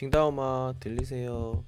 [0.00, 1.62] 팅다오마 들리세요?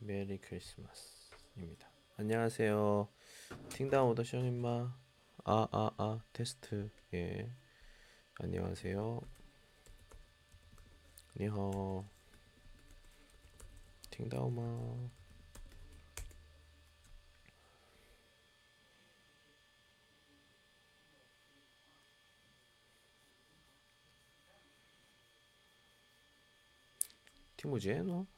[0.00, 1.88] Merry Christmas입니다.
[2.16, 3.08] 안녕하세요.
[3.68, 4.94] 听到我的声音吗.
[5.44, 6.88] 아, 아, 아, 테스트.
[7.14, 7.50] 예.
[8.40, 9.20] 안녕하세요.
[11.36, 12.04] 你好.
[14.10, 15.10] 听到吗.
[27.56, 28.37] 티모제노?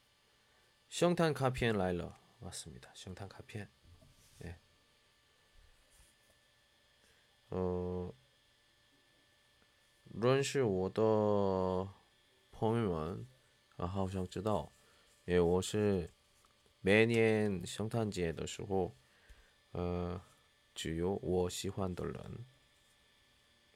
[0.90, 3.68] 성탄카펜라일러맞습니다성탄카펜예
[7.48, 8.12] 呃，
[10.04, 11.88] 认识我的
[12.50, 13.24] 朋友们
[13.76, 14.72] 啊，好像知道，
[15.26, 16.12] 哎，我是
[16.80, 18.96] 每年圣诞节的时候，
[19.72, 20.20] 呃，
[20.74, 22.44] 只有我喜欢的人，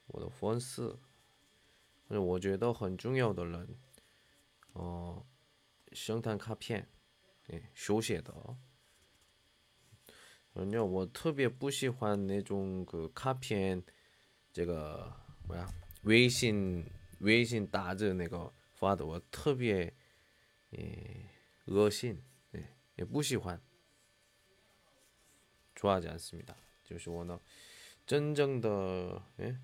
[0.07, 0.99] 我的粉丝。
[2.09, 3.79] 我觉得很重要的人，
[4.73, 5.25] 哦，
[5.93, 6.89] 圣诞卡片，
[7.47, 8.33] 哎，手写的。
[10.53, 13.83] 反正我特别不喜欢那种个卡片，
[14.51, 15.67] 这个什么呀？
[16.03, 16.85] 微信
[17.19, 19.93] 微信打着那个发的，我特别，
[20.71, 21.29] 哎，
[21.65, 23.61] 恶心，哎，也不喜欢。
[25.75, 26.55] 좋아하지않습니 다。
[26.83, 27.39] 就是我呢，
[28.05, 29.61] 真正的，哎。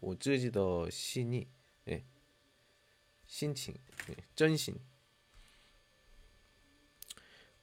[0.00, 1.48] 我自己的心意，
[1.84, 2.04] 哎，
[3.26, 3.78] 心情，
[4.08, 4.74] 예真心，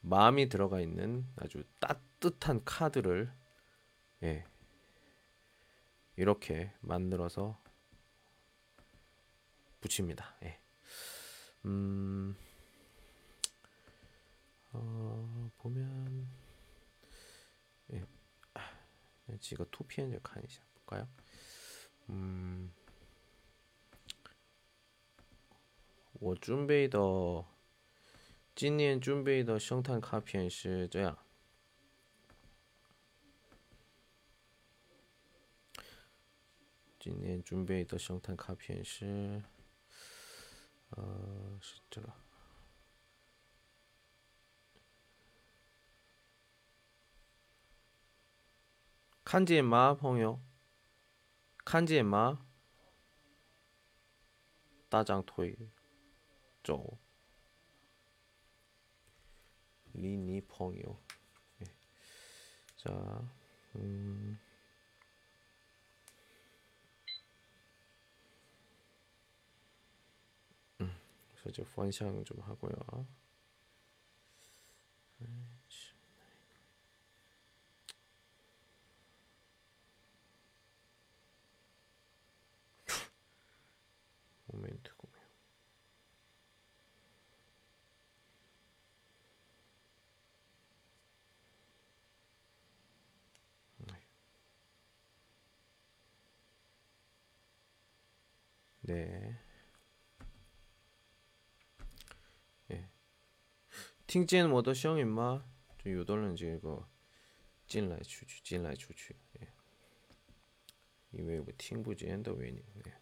[0.07, 3.31] 마음이 들어가 있는 아주 따뜻한 카드를
[4.23, 4.45] 예,
[6.15, 7.61] 이렇게 만들어서
[9.81, 10.35] 붙입니다.
[10.43, 10.59] 예.
[11.65, 12.35] 음,
[14.71, 16.27] 어, 보면
[17.93, 18.03] 예.
[19.39, 20.61] 지가 투피엔저 칸이죠.
[20.73, 21.07] 볼까요?
[22.09, 22.73] 음,
[26.21, 27.56] 워준베이더
[28.57, 31.15] 今年准备的圣诞卡片是这样。
[36.99, 39.43] 今年准备的圣诞卡片是，
[40.89, 42.11] 呃，是这个。
[49.23, 50.41] 看见吗，朋友？
[51.63, 52.47] 看见吗？
[54.89, 55.69] 大长腿，
[56.63, 56.97] 走，
[59.97, 60.97] 리니펑이요.
[61.59, 61.65] 네.
[62.77, 63.21] 자,
[63.75, 64.39] 음.
[71.49, 73.07] 이제 펀샹 좀 하고요.
[84.47, 84.96] 모멘트
[98.86, 99.38] 네.
[102.70, 102.88] 예.
[104.06, 105.44] 팅젠 워더 셩 임마.
[105.78, 106.88] 저 요덜은 지금 이거
[107.66, 109.48] 进来出去进来出去예
[111.10, 112.92] 因为我听不见的原因 예.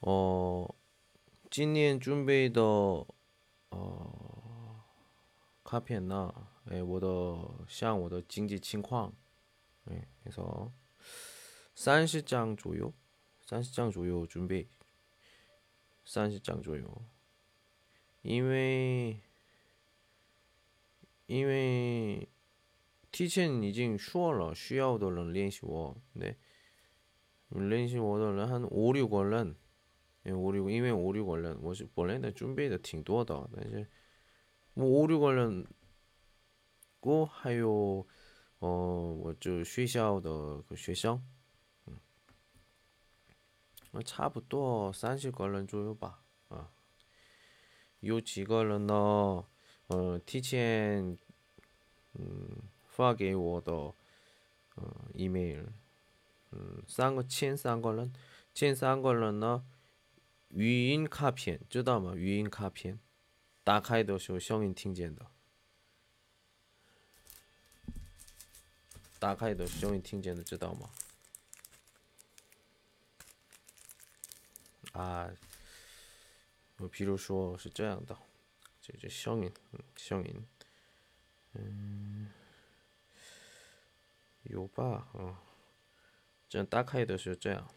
[0.00, 0.74] 哦，
[1.50, 2.62] 今年准备的
[3.68, 4.84] 呃
[5.62, 6.48] 卡片呢？
[6.64, 9.12] 哎，我的像我的经济情况，
[9.84, 10.72] 哎，그래서
[11.74, 12.94] 三十张左右，
[13.46, 14.68] 三十张左右准备，
[16.04, 17.02] 三十张左右，
[18.22, 19.20] 因为
[21.26, 22.28] 因为
[23.10, 26.36] 提前已经说了需要的人练习我，对，
[27.48, 29.56] 练习我的人还五六个人，
[30.26, 33.88] 五六，因为五六个人，我是本来的准备的挺多的，但是
[34.74, 35.66] 五六个人，
[37.00, 38.06] 我还有，
[38.60, 41.33] 哦，我就学校的个学生，嗯，
[44.03, 46.71] 差不多三十个人左右吧，啊，
[47.99, 49.45] 有几个人呢？
[49.87, 51.17] 呃，提前，
[52.13, 53.71] 嗯，发给我的，
[54.73, 55.65] 呃，email，
[56.51, 58.11] 嗯，三个前三个人，
[58.53, 59.63] 前三个人呢，
[60.49, 62.15] 语音卡片知道吗？
[62.15, 62.99] 语音卡片，
[63.63, 65.27] 打开的时候声音听见的，
[69.19, 70.89] 打开的声音听见的知道吗？
[74.94, 75.30] 啊，
[76.78, 78.16] 我比如说是这样的。
[78.82, 80.46] 这这声音，嗯，声音，
[81.52, 82.30] 嗯，
[84.44, 85.42] 有吧，啊，
[86.48, 87.70] 这样打开的是这样。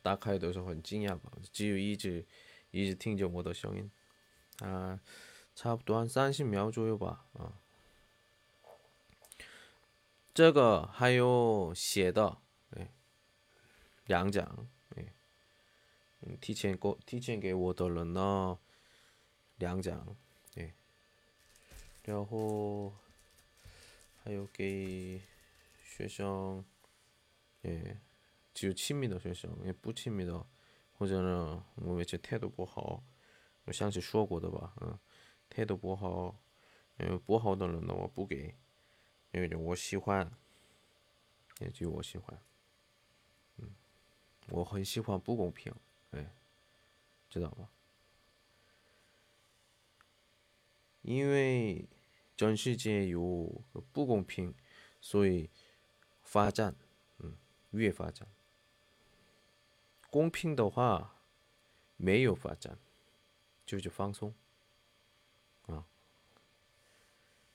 [0.00, 1.30] 打开的时候很惊讶吧？
[1.52, 2.26] 只有一直
[2.70, 3.90] 一直听着我的声音，
[4.66, 4.98] 啊，
[5.55, 7.59] 差不多三十秒左右吧，啊。
[10.33, 12.39] 这个还有写的，
[12.71, 12.91] 哎，
[14.07, 15.13] 两讲，哎，
[16.21, 18.57] 嗯，提前给提前给我的人呢，
[19.57, 20.17] 两讲，
[20.55, 20.73] 哎，
[22.01, 22.91] 然后
[24.23, 25.21] 还有给
[25.83, 26.65] 学生，
[27.61, 28.01] 哎，
[28.55, 30.43] 只有亲密的学生，也不亲密的，
[30.97, 33.03] 或者呢，我们这态度不好，
[33.65, 34.97] 我上次说过的吧，嗯，
[35.53, 36.35] 态度不好，
[36.97, 38.55] 嗯，不好的人呢，我不给。
[39.31, 40.31] 因为我喜欢，
[41.59, 42.39] 也就我喜欢，
[43.57, 43.69] 嗯，
[44.49, 45.73] 我很喜欢不公平，
[46.11, 46.31] 哎，
[47.29, 47.69] 知道吗？
[51.01, 51.87] 因为
[52.37, 53.61] 全世界有
[53.91, 54.53] 不公平，
[55.01, 55.49] 所以
[56.21, 56.75] 发展，
[57.17, 57.35] 嗯，
[57.71, 58.27] 越发展。
[60.11, 61.15] 公平的话，
[61.97, 62.77] 没有发展，
[63.65, 64.33] 就是放松，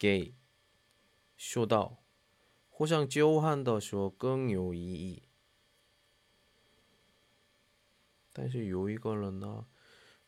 [0.00, 0.34] 给。
[1.36, 2.02] 说到
[2.68, 5.22] 互相交换的时候更有意义，
[8.32, 9.66] 但是有一个人呢，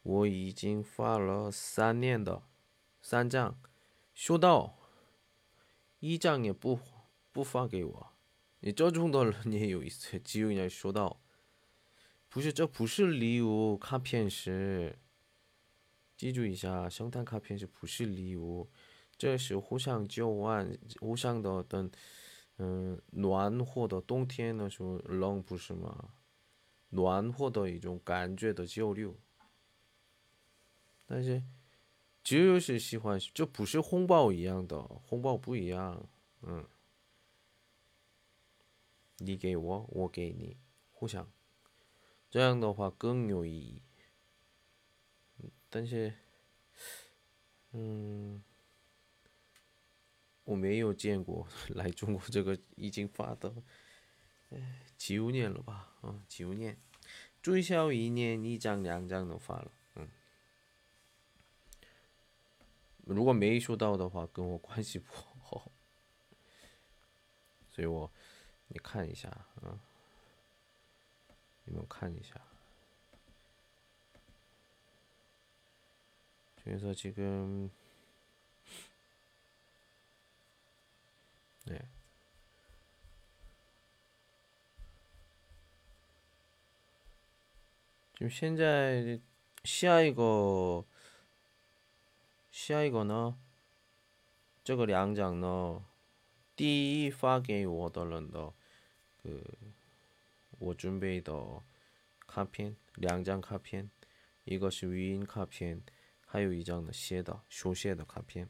[0.02, 2.42] 我已经发了三年的
[3.00, 3.58] 三张，
[4.14, 4.78] 收到
[6.00, 6.78] 一张也不
[7.30, 8.12] 不发给我，
[8.60, 11.20] 你这种的人也有一次，只有人收到，
[12.28, 14.98] 不是这不是礼物卡片是，
[16.16, 18.70] 记住一下，圣诞卡片是不是礼物？
[19.22, 21.88] 这是互相交换，互相的等，
[22.56, 26.12] 嗯，暖和的冬天的时候冷不是吗？
[26.88, 29.16] 暖和的一种感觉的交流。
[31.06, 31.40] 但是，
[32.25, 36.08] 只有是喜欢，这不是红包一样的，红包不一样，
[36.40, 36.66] 嗯，
[39.18, 40.56] 你给我，我给你，
[40.90, 41.30] 互相，
[42.28, 43.82] 这样的话更有意义。
[45.70, 46.12] 但是，
[47.70, 48.42] 嗯。
[50.44, 53.54] 我没有见过 来中国这个已经发的，
[54.50, 55.94] 哎，九年了吧？
[56.00, 56.76] 啊，九年，
[57.42, 60.08] 最少一年一张两张都发了，嗯。
[63.04, 65.70] 如果没收到的话，跟我关系不好，
[67.70, 68.11] 所以我
[68.68, 69.28] 你看一下，
[69.62, 69.78] 啊，
[71.64, 72.40] 你们看一下，
[76.64, 77.70] 就是说这个。
[81.72, 81.79] 네.
[88.15, 89.22] 지금 현재
[89.63, 90.86] 시아이거
[92.51, 93.36] 시아이거너
[94.63, 95.86] 这个两张呢，
[96.55, 98.53] 第一发给我的人的，
[99.24, 99.43] 个
[100.60, 101.62] 我准备的
[102.25, 103.89] 卡片，两张卡片，
[104.46, 105.84] 一个是语音卡片，
[106.25, 108.50] 还有一张的写的手写的卡片。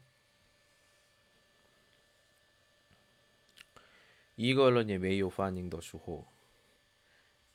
[4.36, 6.26] 一个人也没有反应的时候，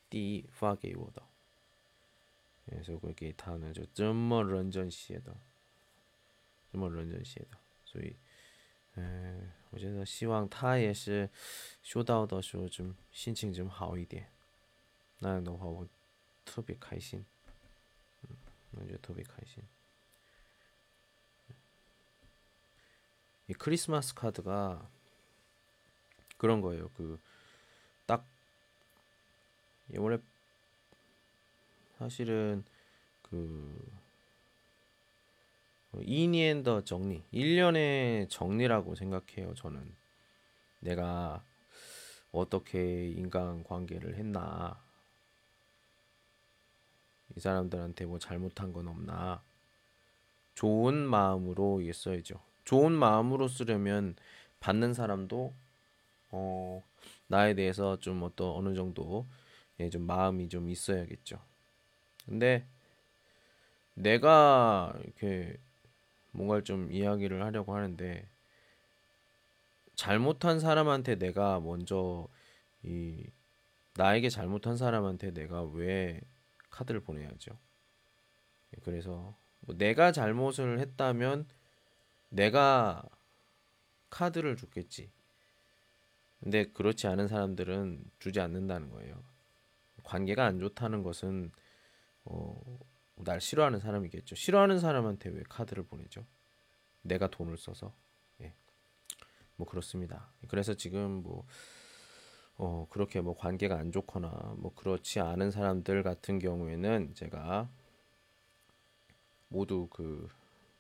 [0.10, 1.24] 第一发给我的，
[2.84, 5.36] 所以我给他呢就这么认真写的，
[6.72, 8.16] 这么认真写的，所以，
[8.96, 11.30] 嗯，我觉得希望他也是
[11.82, 14.30] 收到的时候좀心情좀好一点，
[15.20, 15.88] 那样的话我
[16.46, 17.26] 特别开心，
[18.24, 18.30] 嗯，
[18.72, 19.64] 我觉得特别开心。
[23.50, 24.90] 이 크리스마스 카드가
[26.39, 26.91] 그런 거예요.
[26.97, 27.19] 그
[28.09, 28.27] 딱
[29.99, 30.19] 원래
[31.99, 32.65] 사실은
[33.23, 33.87] 그
[36.01, 39.95] 이니엔더 정리 1년의 정리라고 생각해요 저는.
[40.81, 41.45] 내가
[42.33, 44.83] 어떻게 인간 관계를 했나?
[47.37, 49.43] 이 사람들한테 뭐 잘못한 건 없나?
[50.55, 52.41] 좋은 마음으로 써야죠.
[52.65, 54.17] 좋은 마음으로 쓰려면
[54.61, 55.55] 받는 사람도
[56.31, 56.83] 어,
[57.27, 59.27] 나에 대해서 좀 어떤 어느 정도
[59.81, 61.41] 예, 좀 마음이 좀 있어야겠죠.
[62.27, 62.67] 근데
[63.95, 65.57] 내가 이렇게
[66.33, 68.29] 뭔가를 좀 이야기를 하려고 하는데
[69.95, 72.29] 잘못한 사람한테 내가 먼저
[72.83, 73.27] 이
[73.95, 76.21] 나에게 잘못한 사람한테 내가 왜
[76.71, 77.59] 카드를 보내야죠.
[78.75, 81.49] 예, 그래서 뭐 내가 잘못을 했다면
[82.29, 83.03] 내가
[84.11, 85.11] 카드를 줬겠지.
[86.41, 89.23] 근데 그렇지 않은 사람들은 주지 않는다는 거예요.
[90.05, 91.51] 관계가 안 좋다는 것은
[92.25, 92.79] 어,
[93.17, 94.35] 날 싫어하는 사람이겠죠.
[94.35, 96.25] 싫어하는 사람한테 왜 카드를 보내죠?
[97.03, 97.93] 내가 돈을 써서.
[98.41, 98.53] 예.
[99.57, 100.31] 뭐 그렇습니다.
[100.49, 101.45] 그래서 지금 뭐
[102.57, 107.69] 어, 그렇게 뭐 관계가 안 좋거나 뭐 그렇지 않은 사람들 같은 경우에는 제가
[109.49, 110.29] 모두 그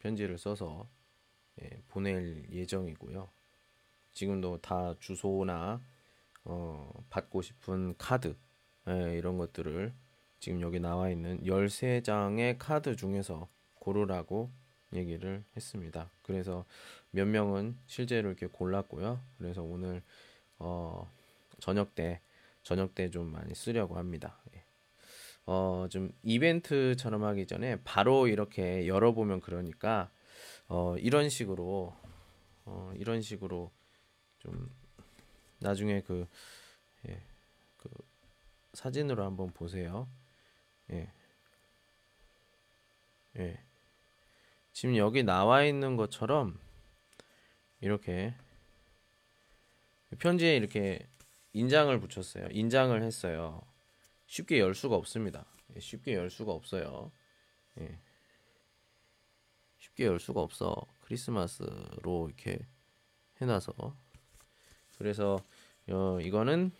[0.00, 0.88] 편지를 써서
[1.62, 3.28] 예, 보낼 예정이고요.
[4.18, 5.80] 지금도 다 주소나
[6.42, 8.34] 어, 받고 싶은 카드
[8.88, 9.92] 예, 이런 것들을
[10.40, 14.50] 지금 여기 나와 있는 13장의 카드 중에서 고르라고
[14.92, 16.10] 얘기를 했습니다.
[16.22, 16.64] 그래서
[17.12, 19.20] 몇 명은 실제로 이렇게 골랐고요.
[19.38, 20.02] 그래서 오늘
[20.58, 21.08] 어,
[21.60, 22.20] 저녁 때
[22.64, 24.40] 저녁 때 좀 많이 쓰려고 합니다.
[24.56, 24.64] 예.
[25.46, 30.10] 어, 좀 이벤트처럼 하기 전에 바로 이렇게 열어보면 그러니까
[30.66, 31.94] 어, 이런 식으로
[32.64, 33.70] 어, 이런 식으로
[34.38, 34.71] 좀
[35.59, 36.26] 나중에 그,
[37.09, 37.21] 예,
[37.76, 37.88] 그
[38.73, 40.09] 사진으로 한번 보세요.
[40.90, 41.11] 예.
[43.37, 43.61] 예.
[44.73, 46.59] 지금 여기 나와 있는 것처럼
[47.80, 48.35] 이렇게
[50.18, 51.07] 편지에 이렇게
[51.52, 52.49] 인장을 붙였어요.
[52.50, 53.62] 인장을 했어요.
[54.26, 55.45] 쉽게 열 수가 없습니다.
[55.75, 57.11] 예, 쉽게 열 수가 없어요.
[57.80, 57.99] 예.
[59.78, 60.87] 쉽게 열 수가 없어.
[61.00, 62.66] 크리스마스로 이렇게
[63.40, 63.97] 해놔서
[64.98, 65.38] 그래서
[65.88, 66.72] 어, 이거는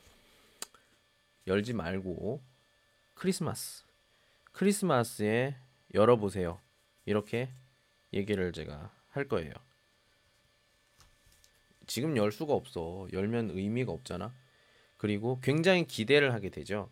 [1.46, 2.42] 열지 말고
[3.14, 3.84] 크리스마스
[4.52, 5.56] 크리스마스에
[5.94, 6.60] 열어보세요.
[7.06, 7.48] 이렇게
[8.12, 9.52] 얘기를 제가 할 거예요.
[11.87, 13.08] 지금 열 수가 없어.
[13.12, 14.34] 열면 의미가 없잖아.
[14.98, 16.90] 그리고 굉장히 기대를 하게 되죠.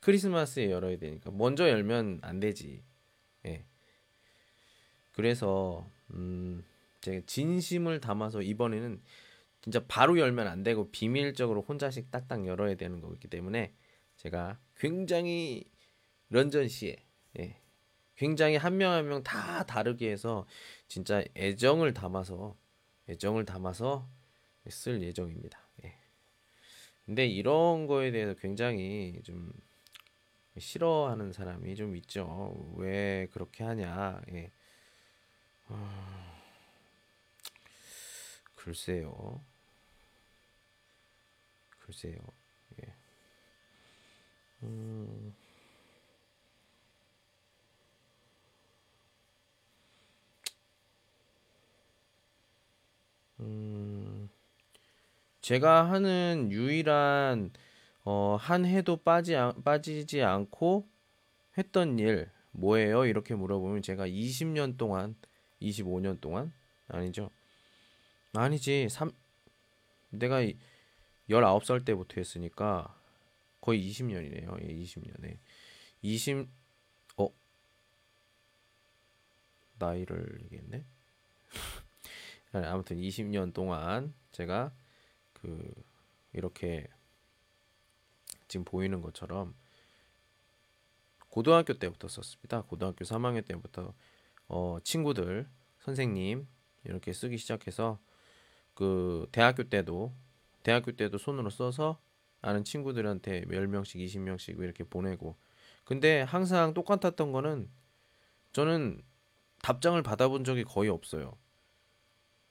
[0.00, 2.82] 크리스마스에 열어야 되니까 먼저 열면 안 되지.
[3.46, 3.64] 예.
[5.12, 6.64] 그래서 음,
[7.02, 9.00] 제가 진심을 담아서 이번에는
[9.62, 13.72] 진짜 바로 열면 안 되고 비밀적으로 혼자씩 딱딱 열어야 되는 거기 때문에
[14.16, 15.64] 제가 굉장히
[16.30, 16.96] 런전 씨에
[17.38, 17.56] 예,
[18.16, 20.46] 굉장히 한 명 한 명 다 다르게 해서
[20.88, 22.56] 진짜 애정을 담아서
[23.08, 24.08] 애정을 담아서
[24.68, 25.58] 쓸 예정입니다.
[25.84, 25.94] 예.
[27.04, 29.52] 근데 이런 거에 대해서 굉장히 좀
[30.58, 32.74] 싫어하는 사람이 좀 있죠.
[32.76, 34.20] 왜 그렇게 하냐.
[34.32, 34.50] 예.
[35.68, 36.32] 어...
[38.54, 39.40] 글쎄요.
[41.92, 42.16] 글쎄요.
[42.82, 42.94] 예.
[44.62, 45.34] 음...
[53.40, 54.30] 음...
[55.42, 57.52] 제가 하는 유일한
[58.04, 60.88] 어, 한 해도 빠지 빠지지 않고
[61.58, 63.04] 했던 일 뭐예요?
[63.04, 65.14] 이렇게 물어보면 제가 20년 동안
[65.60, 66.54] 25년 동안
[66.88, 67.30] 아니죠.
[68.32, 68.88] 아니지.
[68.88, 69.10] 3
[70.10, 70.40] 내가
[71.40, 72.98] 19살 때부터 했으니까
[73.60, 74.62] 거의 20년이네요.
[74.62, 75.38] 예, 20년에.
[76.02, 76.48] 20
[77.16, 77.28] 어?
[79.78, 80.84] 나이를 얘기했네.
[82.52, 84.72] 아무튼 20년 동안 제가
[85.32, 85.72] 그
[86.32, 86.88] 이렇게
[88.48, 89.54] 지금 보이는 것처럼
[91.28, 92.62] 고등학교 때부터 썼습니다.
[92.62, 93.94] 고등학교 3학년 때부터
[94.48, 95.48] 어, 친구들,
[95.80, 96.46] 선생님
[96.84, 97.98] 이렇게 쓰기 시작해서
[98.74, 100.12] 그 대학교 때도
[100.62, 102.00] 대학교 때도 손으로 써서
[102.40, 105.36] 아는 친구들한테 10명씩 20명씩 이렇게 보내고
[105.84, 107.70] 근데 항상 똑같았던 거는
[108.52, 109.02] 저는
[109.62, 111.36] 답장을 받아본 적이 거의 없어요.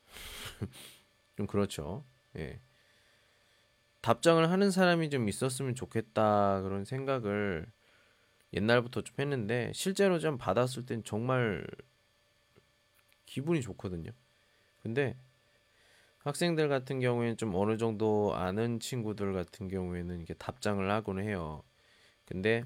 [1.38, 2.06] 좀 그렇죠.
[2.38, 2.60] 예.
[4.02, 7.68] 답장을 하는 사람이 좀 있었으면 좋겠다 그런 생각을
[8.54, 11.66] 옛날부터 좀 했는데 실제로 좀 받았을 땐 정말
[13.26, 14.12] 기분이 좋거든요.
[14.82, 15.16] 근데
[16.24, 21.64] 학생들 같은 경우에는 좀 어느 정도 아는 친구들 같은 경우에는 이게 답장을 하곤 해요.
[22.26, 22.66] 근데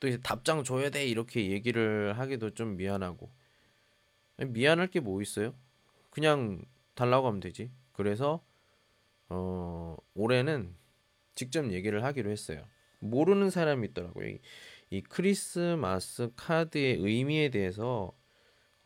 [0.00, 3.30] 또 이제 답장 줘야 돼 이렇게 얘기를 하기도 좀 미안하고
[4.38, 5.54] 미안할 게 뭐 있어요?
[6.10, 6.64] 그냥
[6.94, 7.70] 달라고 하면 되지.
[7.92, 8.44] 그래서
[9.28, 10.76] 어 올해는
[11.34, 12.66] 직접 얘기를 하기로 했어요.
[13.00, 14.28] 모르는 사람이 있더라고요.
[14.28, 14.40] 이,
[14.90, 18.12] 이 크리스마스 카드의 의미에 대해서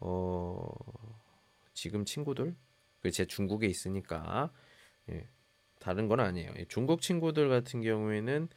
[0.01, 0.69] 어
[1.75, 2.66] 지금 친구들 그
[3.11, 4.53] 제 중국에 있으니까
[5.11, 5.29] 예,
[5.79, 6.53] 다른 건 아니에요.
[6.69, 8.49] 중국 친구들 같은 경우에는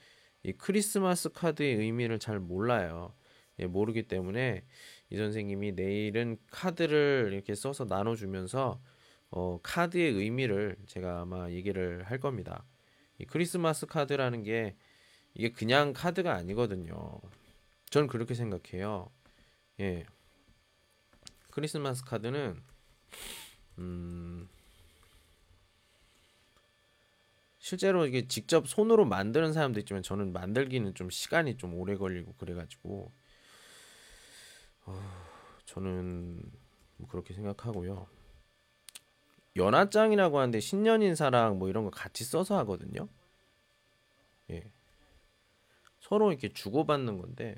[0.43, 3.13] 이 크리스마스 카드의 의미를 잘 몰라요.
[3.59, 4.63] 예, 모르기 때문에
[5.09, 8.81] 이 선생님이 내일은 카드를 이렇게 써서 나눠주면서
[9.31, 12.65] 어, 카드의 의미를 제가 아마 얘기를 할 겁니다.
[13.19, 14.75] 이 크리스마스 카드라는 게
[15.33, 17.19] 이게 그냥 카드가 아니거든요.
[17.89, 19.11] 저는 그렇게 생각해요.
[19.79, 20.05] 예.
[21.51, 22.61] 크리스마스 카드는
[23.79, 24.47] 음
[27.57, 33.11] 실제로 이게 직접 손으로 만드는 사람도 있지만 저는 만들기는 좀 시간이 좀 오래 걸리고 그래가지고
[34.85, 35.01] 어,
[35.65, 36.41] 저는
[36.97, 38.07] 뭐 그렇게 생각하고요.
[39.55, 43.07] 연하장이라고 하는데 신년인사랑 뭐 이런 거 같이 써서 하거든요.
[44.49, 44.71] 예.
[45.99, 47.55] 서로 이렇게 주고받는 건데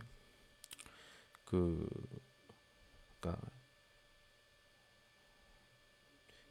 [1.46, 1.88] 그
[3.20, 3.46] 그러니까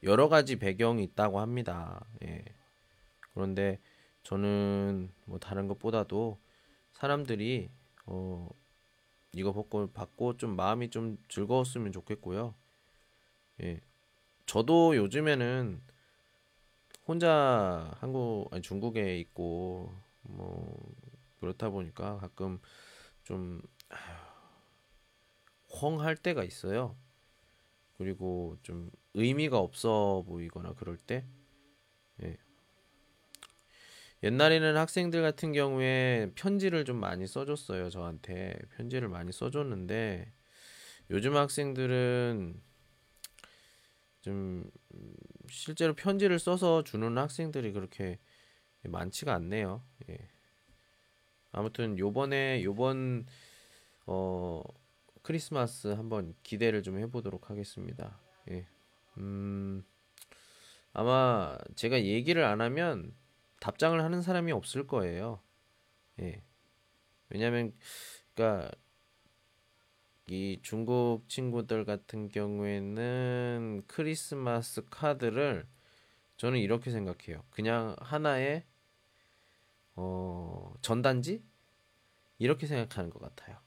[0.02, 2.04] 여러 가지 배경이 있다고 합니다.
[2.24, 2.44] 예.
[3.34, 3.80] 그런데
[4.22, 6.38] 저는 뭐 다른 것보다도
[6.92, 7.70] 사람들이
[8.06, 8.48] 어
[9.32, 12.54] 이거 받고 받고 좀 마음이 좀 즐거웠으면 좋겠고요.
[13.62, 13.80] 예.
[14.46, 15.80] 저도 요즘에는
[17.06, 20.94] 혼자 한국 아니 중국에 있고 뭐
[21.40, 22.60] 그렇다 보니까 가끔
[23.24, 23.62] 좀
[25.80, 26.96] 헝할 때가 있어요.
[28.00, 31.26] 그리고 좀 의미가 없어 보이거나 그럴 때
[32.22, 32.38] 예.
[34.22, 40.32] 옛날에는 학생들 같은 경우에 편지를 좀 많이 써줬어요 저한테 편지를 많이 써줬는데
[41.10, 42.58] 요즘 학생들은
[44.22, 44.64] 좀
[45.50, 48.18] 실제로 편지를 써서 주는 학생들이 그렇게
[48.82, 49.84] 많지가 않네요.
[50.08, 50.16] 예.
[51.52, 53.26] 아무튼 요번에 요번
[54.06, 54.62] 어
[55.22, 58.18] 크리스마스 한번 기대를 좀 해보도록 하겠습니다.
[58.50, 58.66] 예.
[59.18, 59.84] 음
[60.92, 63.14] 아마 제가 얘기를 안 하면
[63.60, 65.40] 답장을 하는 사람이 없을 거예요.
[66.20, 66.42] 예.
[67.28, 67.72] 왜냐면
[68.34, 68.70] 그러니까
[70.28, 75.66] 이 중국 친구들 같은 경우에는 크리스마스 카드를
[76.36, 77.44] 저는 이렇게 생각해요.
[77.50, 78.64] 그냥 하나의
[79.96, 81.44] 어, 전단지
[82.38, 83.58] 이렇게 생각하는 것 같아요.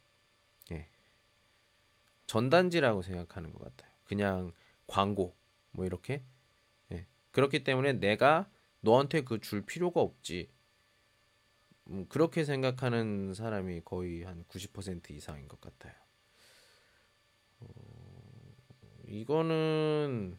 [2.37, 2.41] 예.
[2.41, 3.91] 전단지라고 생각하는 것 같아요.
[4.05, 4.53] 그냥
[4.87, 5.35] 광고
[5.71, 6.23] 뭐 이렇게
[6.91, 7.07] 예.
[7.31, 8.49] 그렇기 때문에 내가
[8.81, 10.49] 너한테 그 줄 필요가 없지.
[11.89, 15.93] 음, 그렇게 생각하는 사람이 거의 한 90% 이상인 것 같아요.
[19.07, 20.37] 이거는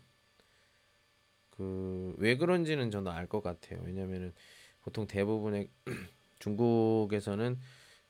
[1.50, 3.80] 그 왜 그런지는 저는 알 것 같아요.
[3.84, 4.32] 왜냐면은
[4.82, 5.68] 보통 대부분의
[6.38, 7.58] 중국에서는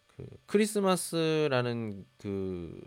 [0.09, 2.81] 그 크리스마스라는 그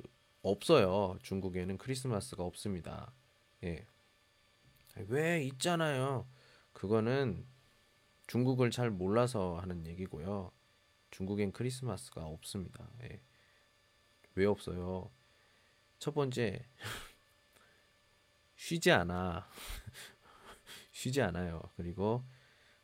[0.50, 1.18] 없어요.
[1.24, 3.14] 중국에는 크리스마스가 없습니다.
[3.64, 3.86] 예.
[5.08, 6.28] 왜 있잖아요.
[6.74, 7.46] 그거는
[8.28, 10.52] 중국을 잘 몰라서 하는 얘기고요.
[11.12, 12.90] 중국엔 크리스마스가 없습니다.
[13.04, 13.22] 예.
[14.36, 15.12] 왜 없어요?
[16.00, 16.66] 첫 번째
[18.56, 19.48] 쉬지 않아.
[20.92, 21.62] 쉬지 않아요.
[21.76, 22.24] 그리고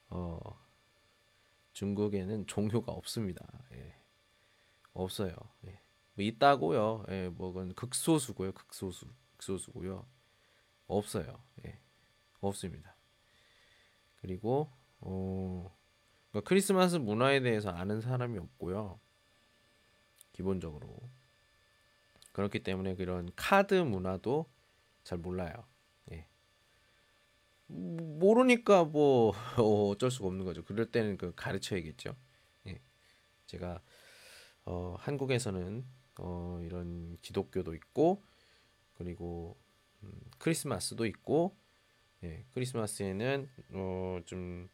[0.10, 0.39] 어
[1.73, 3.45] 중국에는 종교가 없습니다.
[3.73, 3.95] 예.
[4.93, 5.36] 없어요.
[5.65, 5.83] 예.
[6.15, 7.06] 뭐 있다고요.
[7.10, 8.52] 예, 뭐 그건 극소수고요.
[8.54, 9.08] 극소수.
[9.38, 10.06] 극소수고요.
[10.88, 11.41] 없어요.
[11.65, 11.80] 예.
[12.39, 12.95] 없습니다.
[14.21, 15.76] 그리고 어
[16.30, 18.99] 그러니까 크리스마스 문화에 대해서 아는 사람이 없고요.
[20.34, 20.97] 기본적으로
[22.32, 24.49] 그렇기 때문에 그런 카드 문화도
[25.04, 25.54] 잘 몰라요.
[26.12, 26.28] 예.
[27.67, 30.63] 모르니까 뭐 어쩔 수가 없는 거죠.
[30.63, 32.15] 그럴 때는 그 가르쳐야겠죠.
[32.67, 32.82] 예.
[33.45, 33.82] 제가
[34.65, 35.86] 어, 한국에서는
[36.19, 38.23] 어, 이런 기독교도 있고
[38.97, 39.58] 그리고
[40.04, 41.56] 음, 크리스마스도 있고
[42.23, 44.69] 예, 크리스마스에는 어, 좀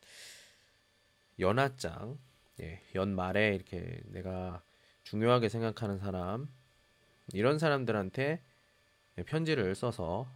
[1.39, 2.19] 연하장,
[2.59, 4.61] 예, 연말에 이렇게 내가
[5.03, 6.47] 중요하게 생각하는 사람
[7.33, 8.41] 이런 사람들한테
[9.25, 10.27] 편지를 써서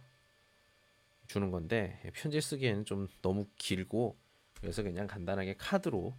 [1.26, 4.16] 주는 건데 예, 편지 쓰기에는 좀 너무 길고
[4.60, 6.14] 그래서 그냥 간단하게 카드로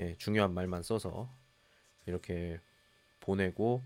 [0.00, 1.30] 예, 중요한 말만 써서
[2.06, 2.58] 이렇게
[3.20, 3.82] 보내고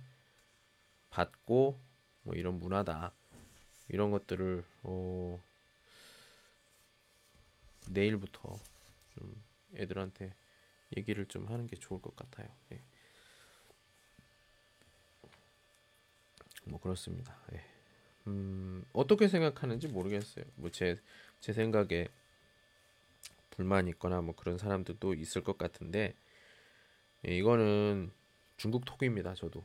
[1.15, 1.79] 받고
[2.25, 3.13] 뭐 이런 문화다
[3.89, 5.41] 이런 것들을 어
[7.89, 8.59] 내일부터
[9.15, 9.43] 좀
[9.77, 10.35] 애들한테
[10.97, 12.49] 얘기를 좀 하는 게 좋을 것 같아요.
[12.73, 12.81] 예.
[16.65, 17.37] 뭐 그렇습니다.
[17.53, 17.61] 예.
[18.27, 20.45] 음, 어떻게 생각하는지 모르겠어요.
[20.57, 20.99] 뭐 제
[21.41, 22.09] 제 생각에
[23.51, 26.15] 불만 있거나 뭐 그런 사람들도 있을 것 같은데
[27.27, 28.11] 예, 이거는
[28.57, 29.35] 중국 톡입니다.
[29.35, 29.65] 저도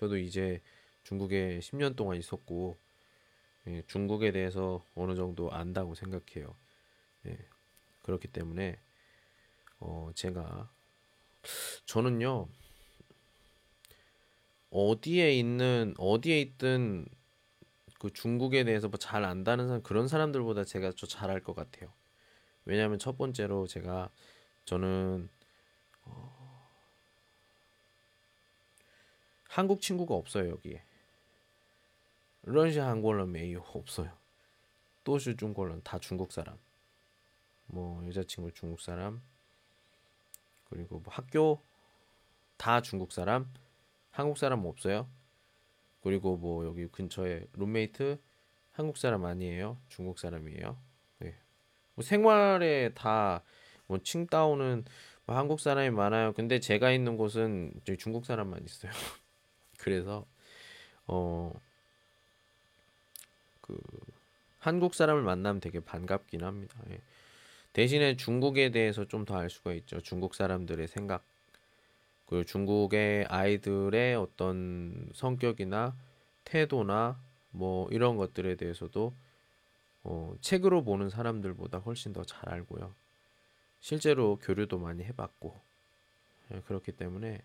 [0.00, 0.62] 저도 이제
[1.02, 2.78] 중국에 10년 동안 있었고
[3.66, 6.56] 예, 중국에 대해서 어느 정도 안다고 생각해요.
[7.26, 7.38] 예,
[8.02, 8.80] 그렇기 때문에
[9.78, 10.70] 어, 제가
[11.84, 12.48] 저는요
[14.70, 17.06] 어디에 있는 어디에 있든
[17.98, 21.92] 그 중국에 대해서 뭐 잘 안다는 사람 그런 사람들보다 제가 좀 잘할 것 같아요.
[22.64, 24.10] 왜냐하면 첫 번째로 제가
[24.64, 25.28] 저는
[26.04, 26.39] 어,
[29.50, 30.82] 한국 친구가 없어요 여기에.
[32.42, 34.10] 러시아 한국어는 매우 없어요.
[35.04, 36.56] 또시 중국어는 다 중국 사람.
[37.66, 39.20] 뭐 여자친구 중국 사람.
[40.68, 41.60] 그리고 뭐 학교
[42.56, 43.52] 다 중국 사람.
[44.10, 45.08] 한국 사람 없어요.
[46.02, 48.18] 그리고 뭐 여기 근처에 룸메이트
[48.72, 49.76] 한국 사람 아니에요.
[49.88, 50.76] 중국 사람이에요.
[51.18, 51.36] 네.
[51.94, 53.42] 뭐 생활에 다
[53.90, 54.84] 뭐 칭다오는
[55.26, 56.32] 뭐 한국 사람이 많아요.
[56.32, 58.92] 근데 제가 있는 곳은 저희 중국 사람만 있어요.
[59.80, 60.26] 그래서
[61.06, 61.52] 어
[63.60, 63.78] 그
[64.58, 66.78] 한국 사람을 만나면 되게 반갑긴 합니다.
[66.90, 67.00] 예.
[67.72, 70.00] 대신에 중국에 대해서 좀 더 알 수가 있죠.
[70.00, 71.24] 중국 사람들의 생각
[72.26, 75.94] 그리고 중국의 아이들의 어떤 성격이나
[76.44, 77.18] 태도나
[77.50, 79.12] 뭐 이런 것들에 대해서도
[80.04, 82.94] 어, 책으로 보는 사람들보다 훨씬 더 잘 알고요.
[83.80, 85.60] 실제로 교류도 많이 해봤고
[86.54, 87.40] 예, 그렇기 때문에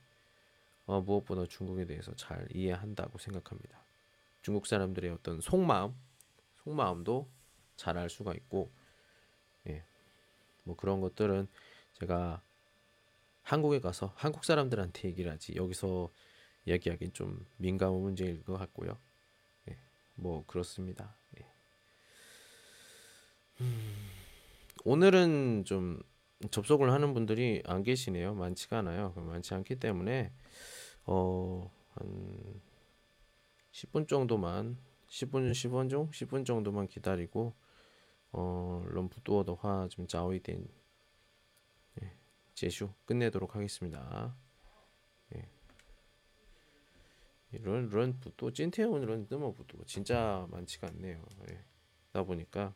[0.86, 3.84] 어, 무엇보다 중국에 대해서 잘 이해한다고 생각합니다.
[4.41, 5.95] 중국 사람들의 어떤 속마음,
[6.63, 7.28] 속마음도
[7.76, 8.71] 잘 알 수가 있고,
[9.67, 9.84] 예,
[10.63, 11.48] 뭐 그런 것들은
[11.93, 12.41] 제가
[13.41, 16.12] 한국에 가서 한국 사람들한테 얘기를 하지 여기서
[16.65, 18.98] 이야기하기는 좀 민감한 문제일 것 같고요.
[19.69, 19.78] 예,
[20.15, 21.15] 뭐 그렇습니다.
[21.39, 21.45] 예.
[23.62, 24.10] 음,
[24.84, 26.02] 오늘은 좀
[26.52, 28.36] 접속을 하는 분들이 안 계시네요.
[28.36, 29.13] 많지가 않아요.
[29.15, 30.32] 많지 않기 때문에
[31.06, 32.62] 어, 한
[33.72, 37.54] 10분 정도만 10분 10분 중 10분 정도만 기다리고
[38.32, 40.68] 어, 럼프도어더화 좀 자오이된
[42.02, 42.18] 예,
[42.54, 44.36] 제슈 끝내도록 하겠습니다.
[45.36, 45.50] 예.
[47.52, 51.24] 이런 런부도 찐태운 런 뜸어부도 진짜 많지가 않네요.
[51.50, 51.63] 예.
[52.12, 52.74] 다 보니까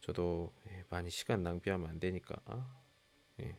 [0.00, 2.36] 저도 예, 많이 시간 낭비하면 안 되니까
[3.40, 3.56] 예.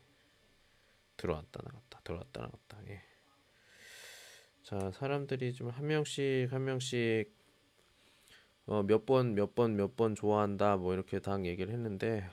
[1.17, 3.14] 들어왔다 나갔다 들어왔다 나갔다 예.
[4.65, 7.31] 자 사람들이 좀 한 명씩 한 명씩
[8.65, 12.27] 어, 몇 번 몇 번 몇 번 좋아한다 뭐 이렇게 다 얘기를 했는데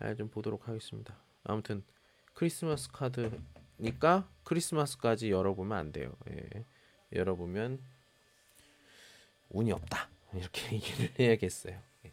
[0.00, 1.16] 아, 좀 보도록 하겠습니다.
[1.44, 1.82] 아무튼
[2.34, 6.12] 크리스마스 카드니까 크리스마스까지 열어보면 안 돼요.
[6.30, 6.66] 예.
[7.12, 7.82] 열어보면
[9.48, 11.80] 운이 없다 이렇게 얘기를 해야겠어요.
[12.04, 12.12] 예.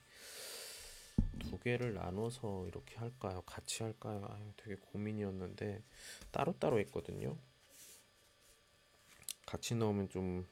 [1.39, 3.41] 두 개를 나눠서 이렇게 할까요?
[3.45, 4.25] 같이 할까요?
[4.29, 5.83] 아유, 되게 고민이었는데
[6.31, 7.37] 따로따로 했거든요.
[9.55, 10.45] 같이 넣으면 좀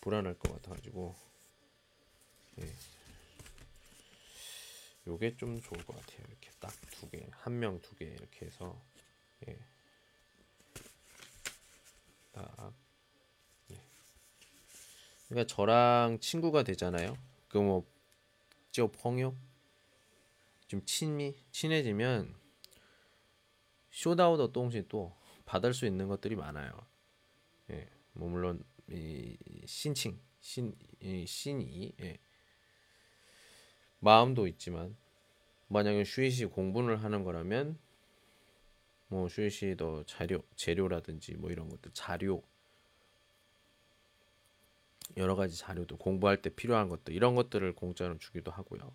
[0.00, 1.16] 불안할 것 같아가지고
[2.60, 2.72] 예.
[5.08, 6.24] 요게 좀 좋을 것 같아요.
[6.28, 8.80] 이렇게 딱 두 개, 한 명 두 개 이렇게 해서
[9.48, 9.58] 예.
[12.30, 12.72] 딱
[13.72, 13.80] 예.
[15.28, 17.18] 그러니까 저랑 친구가 되잖아요.
[17.48, 17.84] 그뭐
[18.70, 19.34] 저 펑요
[20.68, 22.36] 좀 친미 친해지면
[23.90, 25.12] 쇼다우더 동시 또
[25.44, 26.70] 받을 수 있는 것들이 많아요.
[28.16, 28.18] 예.
[28.18, 32.18] 뭐 물론 이 신칭 신 이, 신이 예.
[34.00, 34.96] 마음도 있지만
[35.68, 37.78] 만약에 슈이시 공부를 하는 거라면
[39.08, 42.42] 뭐 슈이시 더 자료 재료라든지 뭐 이런 것들 자료
[45.16, 48.92] 여러 가지 자료도 공부할 때 필요한 것들 이런 것들을 공짜로 주기도 하고요.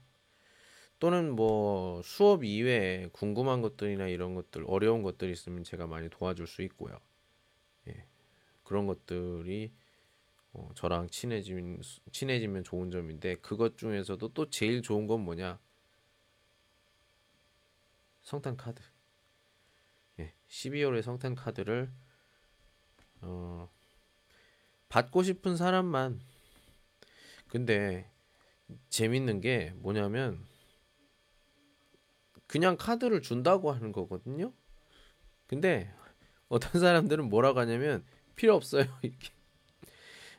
[1.00, 6.62] 또는 뭐 수업 이외에 궁금한 것들이나 이런 것들 어려운 것들이 있으면 제가 많이 도와줄 수
[6.62, 7.00] 있고요.
[8.72, 8.82] 예.
[8.82, 9.74] 그런 것들이
[10.54, 11.82] 어, 저랑 친해지면
[12.12, 15.60] 친해지면 좋은 점인데 그것 중에서도 또 제일 좋은 건 뭐냐?
[18.22, 18.82] 성탄 카드.
[20.20, 21.92] 예, 12월에 성탄 카드를
[23.22, 23.70] 어,
[24.90, 26.22] 받고 싶은 사람만.
[27.48, 28.10] 근데
[28.90, 30.46] 재밌는 게 뭐냐면
[32.48, 34.54] 그냥 카드를 준다고 하는 거거든요.
[35.48, 35.94] 근데
[36.48, 38.86] 어떤 사람들은 뭐라고 하냐면 필요 없어요.
[39.02, 39.30] 이렇게.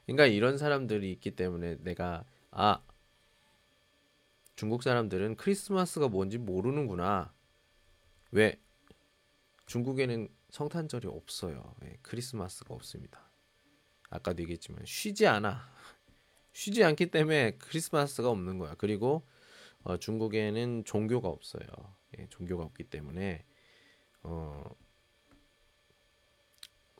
[0.06, 2.82] 그러니까 이런 사람들이 있기 때문에 내가 아
[4.56, 7.32] 중국 사람들은 크리스마스가 뭔지 모르는구나.
[8.30, 8.60] 왜?
[9.66, 11.74] 중국에는 성탄절이 없어요.
[11.84, 13.30] 예, 크리스마스가 없습니다.
[14.10, 15.68] 아까도 얘기했지만 쉬지 않아.
[16.52, 18.74] 쉬지 않기 때문에 크리스마스가 없는 거야.
[18.76, 19.26] 그리고
[19.84, 21.66] 어, 중국에는 종교가 없어요.
[22.18, 23.44] 예, 종교가 없기 때문에
[24.22, 24.62] 어,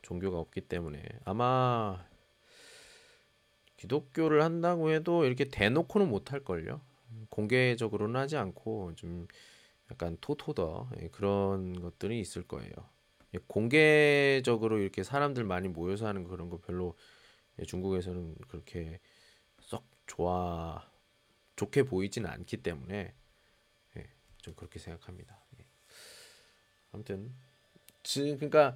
[0.03, 2.05] 종교가 없기 때문에 아마
[3.77, 6.79] 기독교를 한다고 해도 이렇게 대놓고는 못할 걸요.
[7.29, 9.27] 공개적으로는 하지 않고 좀
[9.91, 12.71] 약간 토토더 예, 그런 것들이 있을 거예요.
[13.33, 16.95] 예, 공개적으로 이렇게 사람들 많이 모여서 하는 그런 거 별로
[17.59, 18.99] 예, 중국에서는 그렇게
[19.59, 20.87] 썩 좋아
[21.55, 23.13] 좋게 보이지는 않기 때문에
[24.37, 25.39] 좀 그렇게 생각합니다.
[26.91, 27.33] 아무튼
[28.03, 28.75] 그러니까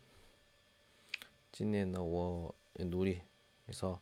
[1.51, 3.21] 今年呢，我也努力，
[3.65, 4.01] 没错，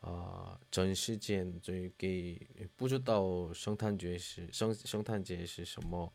[0.00, 6.10] 啊，整时间就给不知道圣诞节是圣圣诞节是什么，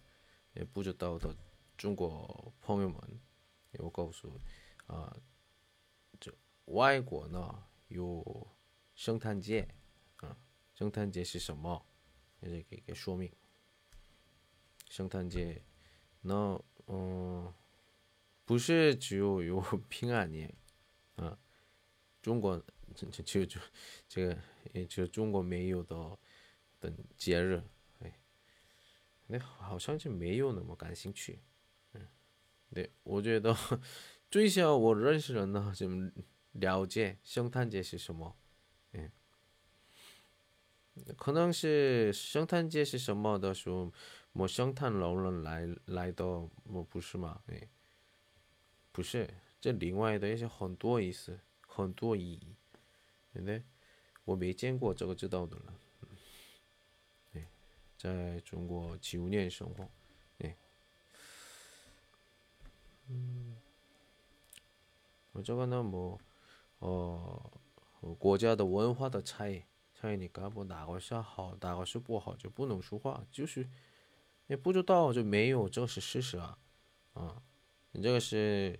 [0.53, 1.35] 也不知道的
[1.77, 2.99] 中国朋友们，
[3.77, 4.39] 我告诉
[4.87, 5.15] 啊，
[6.19, 6.33] 这
[6.65, 8.47] 外国呢有
[8.95, 9.67] 圣诞节，
[10.17, 10.35] 啊，
[10.73, 11.85] 圣诞节是什么，
[12.41, 13.31] 也得给给说明，
[14.89, 15.61] 圣诞节，
[16.21, 17.53] 那嗯。
[18.45, 20.55] 不是只有有平安年，
[21.15, 21.37] 啊，
[22.21, 23.59] 中国只只就
[24.07, 24.37] 这个
[24.71, 26.17] 也就中国没有的
[26.79, 27.61] 的节日，
[27.99, 28.19] 哎，
[29.27, 31.39] 那好像就没有那么感兴趣，
[31.93, 32.07] 嗯，
[32.71, 33.55] 对，我觉得
[34.29, 35.89] 最少我认识人呢，就
[36.51, 38.37] 了解圣诞节是什么，
[38.93, 39.11] 嗯，
[41.17, 43.91] 可能是圣诞节是什么的时候，
[44.31, 46.23] 么圣诞老人来来的，
[46.63, 47.41] 么不是吗？
[47.47, 47.67] 哎，
[48.95, 49.29] 不是。
[49.59, 52.55] 这另外的一些很多意思，很多意义，
[53.33, 53.63] 对不对？
[54.23, 55.65] 我没见过这个知道的人，
[57.33, 57.47] 对，
[57.97, 59.89] 在中国九年生活，
[60.37, 60.55] 对，
[63.09, 63.57] 嗯，
[65.31, 66.19] 我这个呢，么，
[66.77, 67.51] 哦，
[68.19, 69.63] 国家的文化的差异，
[69.95, 73.67] 差异你干不哪个是好，哪个是不好，就不能说话，就是
[74.45, 76.59] 也不知道就没有，这是事实啊，
[77.13, 77.41] 啊，
[77.93, 78.79] 你这个是。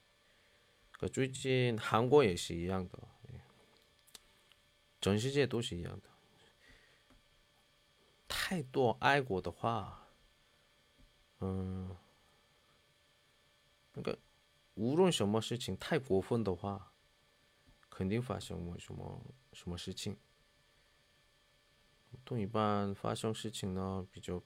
[1.07, 2.99] 最近韩国也是一样的，
[5.01, 6.09] 全世界都是一样的。
[8.27, 10.07] 太多爱国的话，
[11.39, 11.95] 嗯，
[13.93, 14.17] 那个
[14.75, 16.93] 无论什么事情太过分的话，
[17.89, 20.17] 肯定发生么什么什么事情。
[22.23, 24.41] 同一般发生事情呢，比较，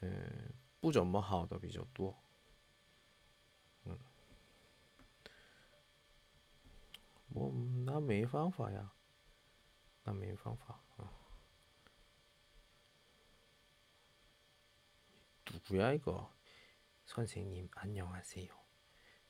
[0.00, 2.18] 嗯，不怎么好的比较多。
[7.29, 7.51] 我
[7.85, 8.91] 那没方法呀，
[10.03, 11.11] 那没方法啊。
[15.51, 16.33] 누구야 이거?
[17.05, 18.47] 선생님 안녕하세요.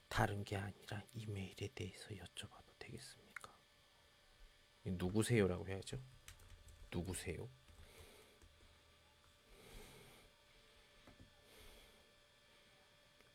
[0.08, 3.58] 다른 게 아니라 이메일에 대해서 여쭤봐도 되겠습니까?
[4.86, 5.99] 누구세요라고 해야죠.
[6.91, 7.49] 누구세요?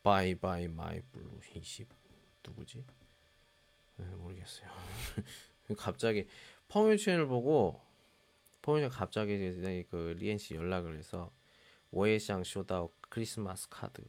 [0.03, 1.89] 바이바이 마이 블루 20
[2.45, 2.85] 누구지?
[3.97, 4.69] 네, 모르겠어요.
[5.77, 6.27] 갑자기
[6.69, 7.81] 펑유첸을 보고
[8.63, 9.39] 펑유첸 갑자기
[9.91, 11.33] 그 리엔 씨 연락을 해서
[11.91, 14.05] 我也想收到 크리스마스 카드.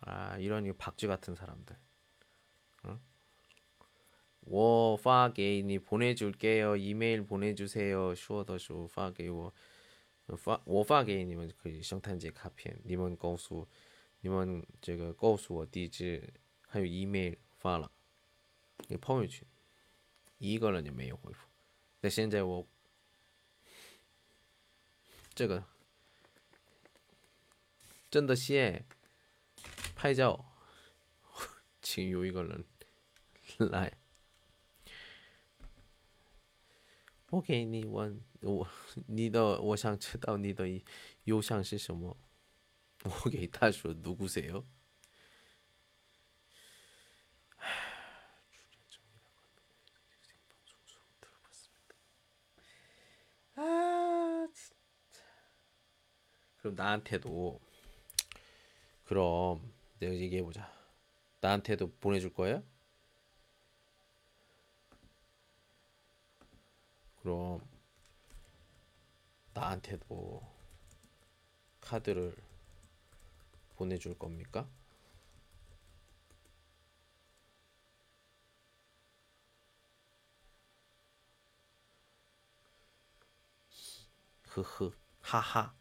[0.00, 1.76] 아 이런 박쥐 같은 사람들.
[2.86, 3.00] 응?
[4.44, 6.76] 我发给你 보내줄게요.
[6.76, 8.14] 이메일 보내주세요.
[8.14, 9.24] 说的是我发给
[11.24, 13.66] 你们，可以兄弟姐卡片，你们告诉
[14.20, 16.32] 你们这个告诉我地址，
[16.68, 17.90] 还有 email 发了，
[18.88, 19.46] 你朋友圈
[20.38, 21.48] 一个人也没有回复。
[22.00, 22.66] 那现在我
[25.34, 25.64] 这个
[28.10, 28.84] 真的谢
[29.94, 30.44] 拍照，
[31.80, 32.64] 请有一个人
[33.58, 33.96] 来。
[37.30, 38.68] 我给你问我
[39.06, 40.68] 你的，我想知道你的
[41.24, 42.16] 邮箱是什么。
[43.04, 44.64] 我给他说누구세 요？
[56.59, 57.59] 그럼 나한테도
[59.05, 60.71] 그럼 내가 얘기해 보자.
[61.41, 62.63] 나한테도 보내줄 거예요?
[67.21, 67.61] 그럼
[69.53, 70.41] 나한테도
[71.81, 72.35] 카드를
[73.75, 74.67] 보내줄 겁니까?
[84.49, 84.91] 흐흐
[85.21, 85.73] 하하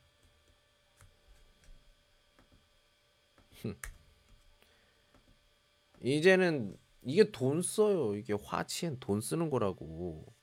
[6.01, 8.15] 이제는 이게 돈 써요.
[8.17, 10.35] 이게 화치엔 돈 쓰는 거라고.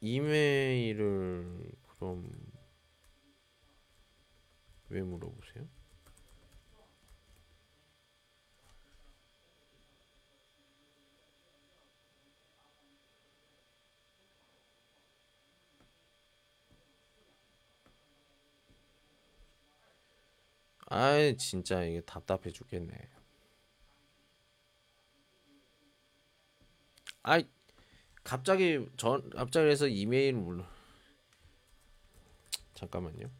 [0.00, 2.30] 이메일을 그럼
[4.88, 5.68] 왜 물어보세요?
[20.92, 22.92] 아이 진짜 이게 답답해 죽겠네.
[27.22, 27.46] 아이
[28.24, 30.64] 갑자기 전 갑자기 해서 이메일 물
[32.74, 33.30] 잠깐만요.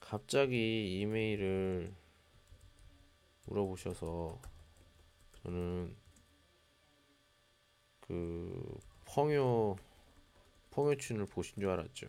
[0.00, 1.94] 갑자기 이메일을
[3.44, 4.40] 물어보셔서
[5.42, 5.94] 저는
[8.00, 9.76] 그 펑요
[10.70, 12.08] 펑요춘을 보신 줄 알았죠.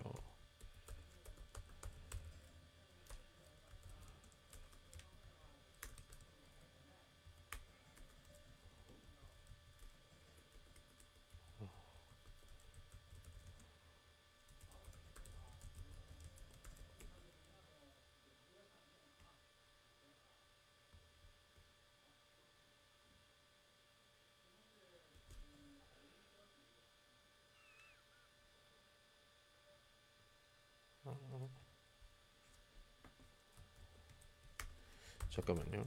[35.36, 35.86] 잠깐만요.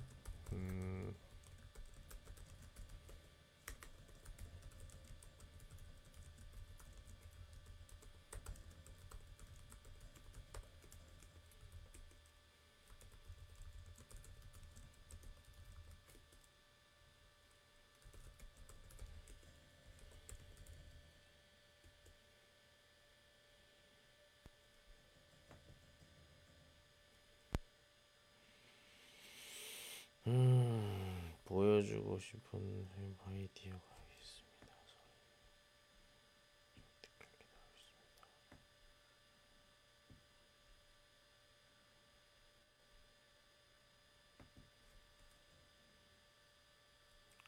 [0.52, 0.52] 음...
[0.52, 1.14] 음,
[32.18, 32.88] 싶은
[33.24, 34.48] 아이디어가 있습니다.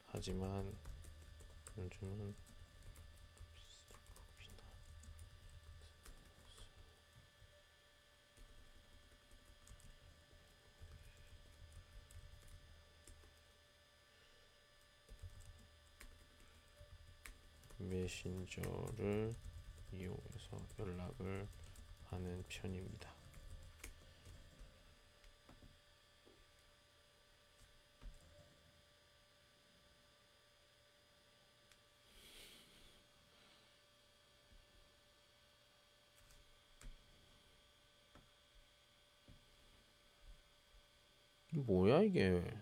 [0.07, 0.77] 하지만
[1.79, 2.50] 요즘은
[18.11, 19.33] 메신저를
[19.93, 21.47] 이용해서 연락을
[22.07, 23.09] 하는 편입니다.
[41.53, 42.60] 뭐야 이게?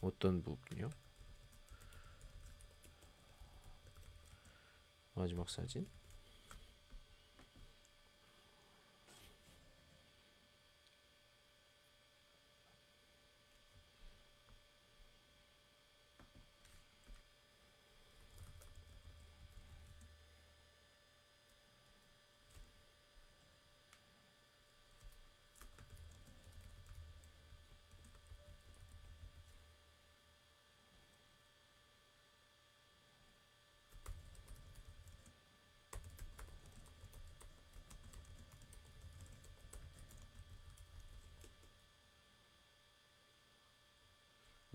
[0.00, 0.90] 어떤 부분이요?
[5.14, 5.86] 마지막 사진?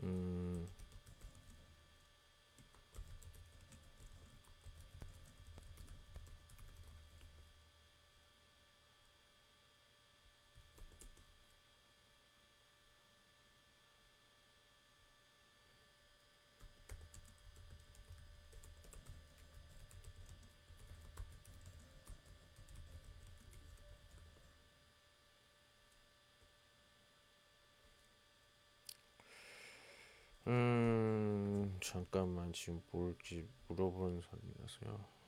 [0.04, 0.43] 음,
[30.48, 35.23] 음, 잠깐만 지금 뭘지 물어보는 사람이라서요.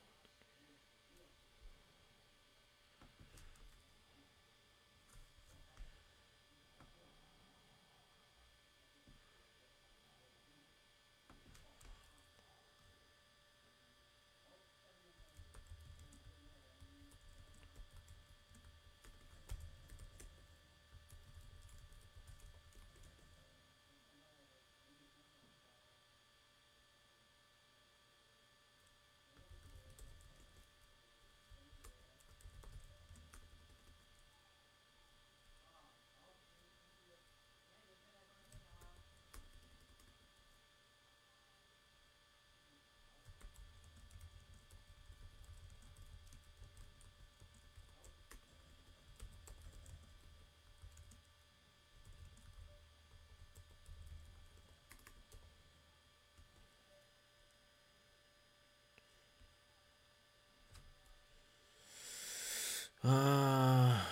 [63.08, 64.04] 아,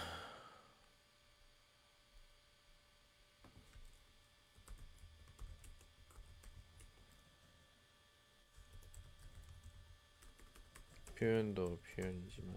[11.17, 12.53] 표현도 표현이지만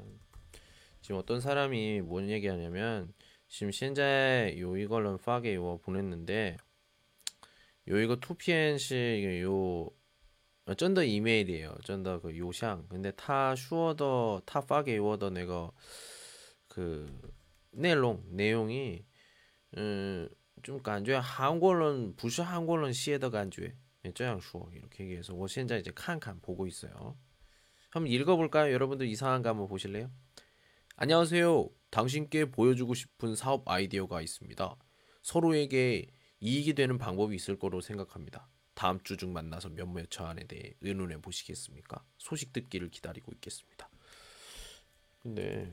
[1.00, 3.14] 지금 어떤 사람이 뭔 얘기하냐면
[3.48, 6.58] 지금 현재 요 이걸로 파게 요 보냈는데
[7.88, 9.88] 요 이거 2PN식 요
[10.76, 11.76] 쩐더 이메일이에요.
[11.84, 12.88] 쩐더 그 요샹.
[12.90, 15.70] 근데 타 슈어더 타 파게 요어더 내가
[16.75, 17.07] 그
[17.71, 19.05] 내용 내용이
[19.77, 20.27] 음,
[20.63, 23.75] 좀感觉 한국어는 不是 한국어는 시에더 感觉
[24.13, 27.17] 这样说 이렇게 얘기해서 我现在 이제 칸칸 보고 있어요.
[27.89, 28.73] 한번 읽어볼까요?
[28.73, 30.09] 여러분들 이상한 거 한번 보실래요?
[30.95, 31.69] 안녕하세요.
[31.89, 34.75] 당신께 보여주고 싶은 사업 아이디어가 있습니다.
[35.23, 36.07] 서로에게
[36.39, 38.47] 이익이 되는 방법이 있을 거로 생각합니다.
[38.73, 42.03] 다음 주 중 만나서 몇몇 처안에 대해 의논해 보시겠습니까?
[42.17, 43.89] 소식 듣기를 기다리고 있겠습니다.
[45.21, 45.71] 근데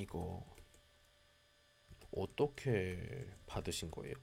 [0.00, 0.44] 이거
[2.10, 4.14] 어떻게 받으신 거예요?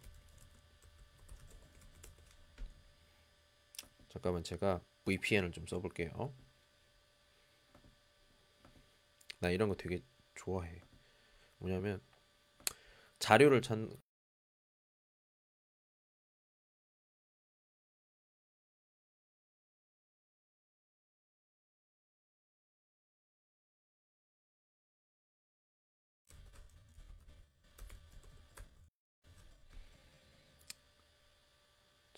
[4.10, 6.34] 잠깐만 제가 VPN을 좀 써볼게요.
[9.40, 10.02] 나 이런 거 되게
[10.36, 10.82] 좋아해.
[11.60, 12.02] 뭐냐면
[13.20, 13.78] 자료를 찾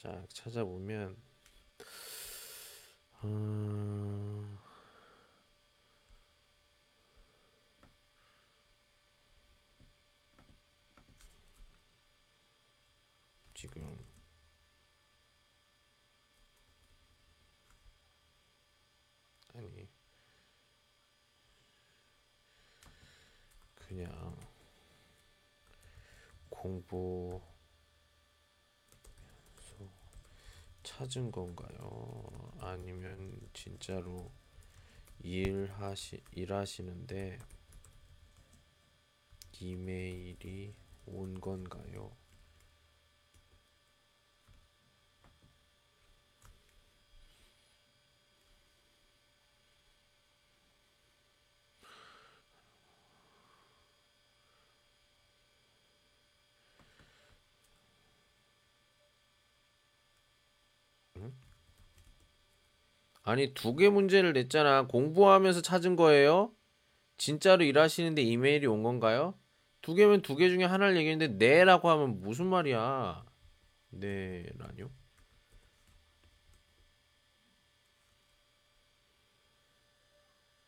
[0.01, 1.17] 자 찾아보면
[3.25, 4.57] 음...
[13.53, 13.83] 지금
[19.53, 19.89] 아니
[23.75, 24.37] 그냥
[26.49, 27.41] 공부
[30.99, 32.51] 찾은 건가요?
[32.59, 34.29] 아니면 진짜로
[35.23, 37.39] 일하시 일하시는데
[39.61, 40.75] 이메일이
[41.05, 42.11] 온 건가요?
[63.30, 64.88] 아니 두 개 문제를 냈잖아.
[64.88, 66.51] 공부하면서 찾은 거예요?
[67.17, 69.36] 진짜로 일하시는데 이메일이 온 건가요?
[69.82, 73.25] 두 개면 두 개 중에 하나를 얘기했는데 네라고 하면 무슨 말이야?
[73.91, 74.89] 네라뇨?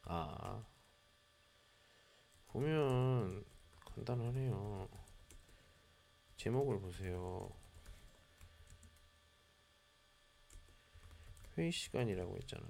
[0.06, 0.64] 아
[2.48, 3.44] 보면
[3.86, 4.88] 간단하네요.
[6.36, 7.50] 제목을 보세요.
[11.62, 12.68] 회의 시간이라고 했잖아.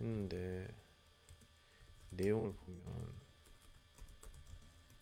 [0.00, 0.66] 했는데
[2.10, 3.14] 내용을 보면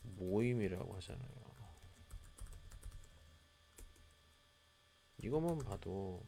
[0.03, 1.49] 모임이라고 하잖아요.
[5.23, 6.23] 이것만 봐도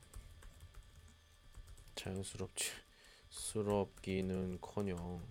[1.95, 2.71] 자연스럽지
[3.29, 5.29] 스럽기는커녕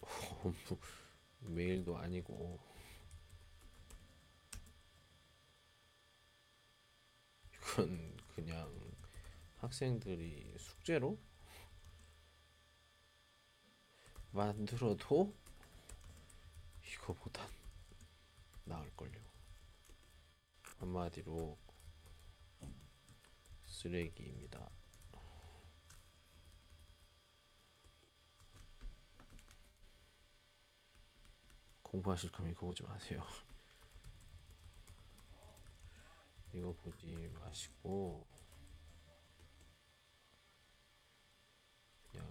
[1.40, 2.73] 메일도 아니고
[7.74, 8.72] 이건 그냥
[9.56, 11.18] 학생들이 숙제로
[14.30, 15.34] 만들어도
[16.86, 17.44] 이거보단
[18.64, 19.20] 나을걸요.
[20.78, 21.58] 한마디로
[23.66, 24.70] 쓰레기입니다.
[31.82, 33.24] 공부하실 거면 이거 보지 마세요.
[36.54, 38.26] 이거 보지 마시고
[42.10, 42.26] 그냥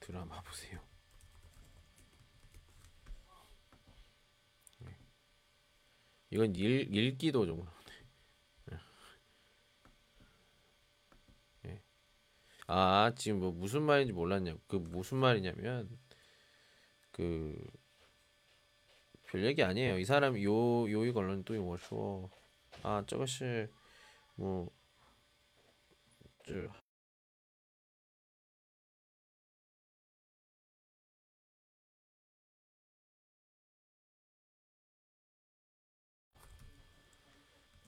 [0.00, 0.80] 드라마 보세요.
[4.80, 4.90] 네.
[6.30, 7.66] 이건 일, 읽기도 정도.
[8.66, 8.76] 네.
[11.62, 11.82] 네.
[12.68, 14.56] 아 지금 뭐 무슨 말인지 몰랐냐?
[14.68, 15.88] 그 무슨 말이냐면
[17.12, 17.80] 그
[19.30, 22.30] 별 얘기 아니에요 이 사람 요 요이 걸로는 또 이거 쉬워
[22.82, 23.68] 아 저것이
[24.36, 24.70] 뭐
[26.46, 26.54] 저,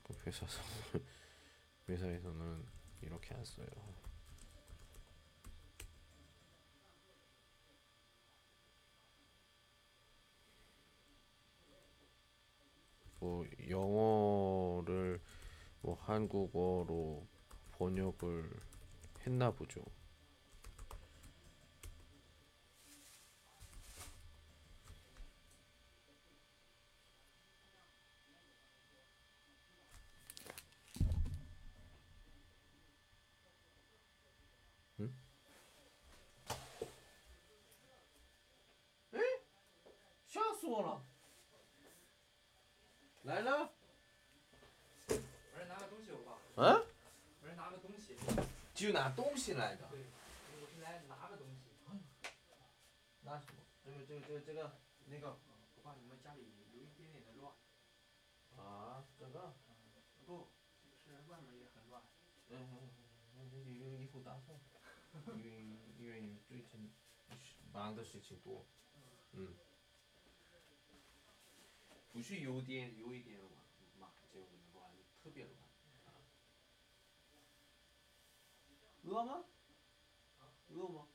[0.05, 0.23] 그
[1.89, 2.65] 회사에서는
[3.03, 3.67] 이렇게 안 써요.
[13.23, 15.21] 뭐 영어를
[15.81, 17.25] 뭐 한국어로
[17.71, 18.51] 번역을
[19.25, 19.81] 했나 보죠.
[34.99, 35.15] 응?
[39.15, 39.19] 에?
[40.27, 41.12] 샤스워라.
[43.25, 43.71] 来了。
[45.69, 46.39] 拿个东西，我爸。
[46.57, 46.85] 嗯？
[47.57, 48.17] 拿个东西。
[48.75, 49.89] 就拿东西来的。
[49.91, 50.01] 对，
[50.61, 51.71] 我是来拿个东西。
[53.21, 53.63] 拿什么？
[53.85, 55.39] 这个这个这个这个那个。
[55.77, 57.55] 我怕，你们家里有一点点的乱。
[58.57, 59.55] 啊，这个？
[60.27, 60.49] 不，
[61.05, 62.03] 是外面也很乱。
[62.49, 62.91] 嗯嗯
[63.37, 64.59] 嗯，那打扫。
[65.39, 66.91] 因为因为最近
[67.73, 68.67] 忙的事情多。
[69.33, 69.55] 嗯。
[72.13, 73.51] 不去有点有一点玩，
[73.99, 75.57] 马，这个的话就特别乱。
[79.05, 79.45] 饿吗？
[80.69, 81.09] 饿吗？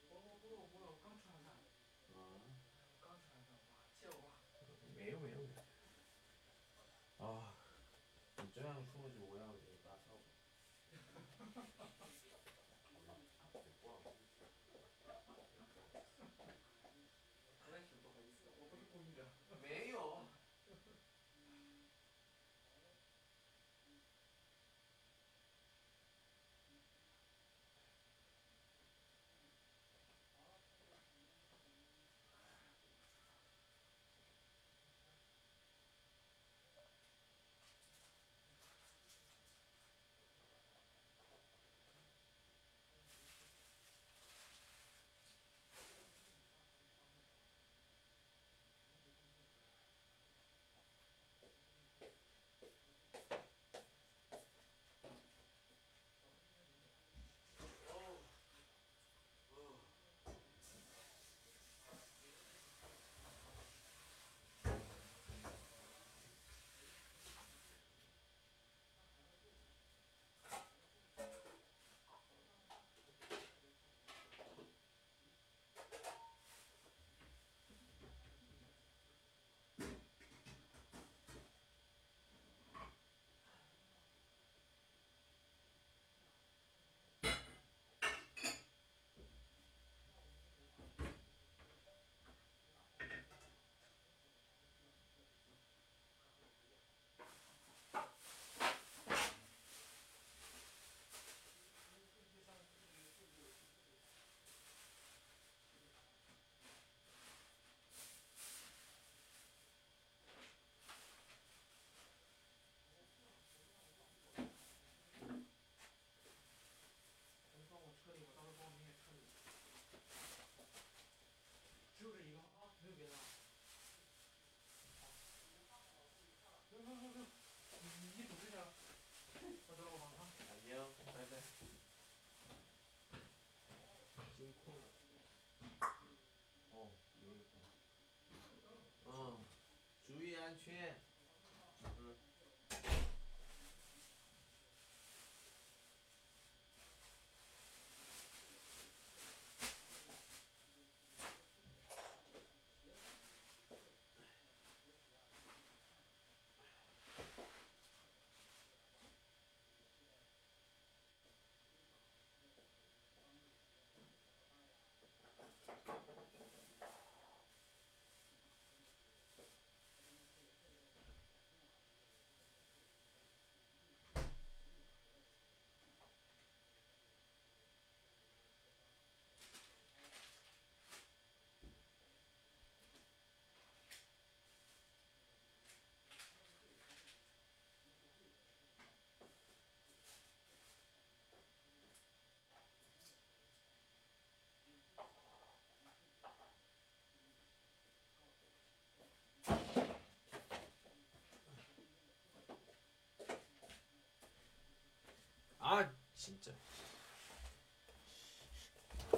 [205.70, 206.50] 아 진짜.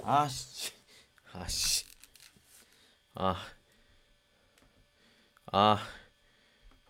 [0.02, 0.72] 아씨.
[1.32, 1.84] 아씨.
[3.14, 3.36] 아.
[5.52, 5.78] 아.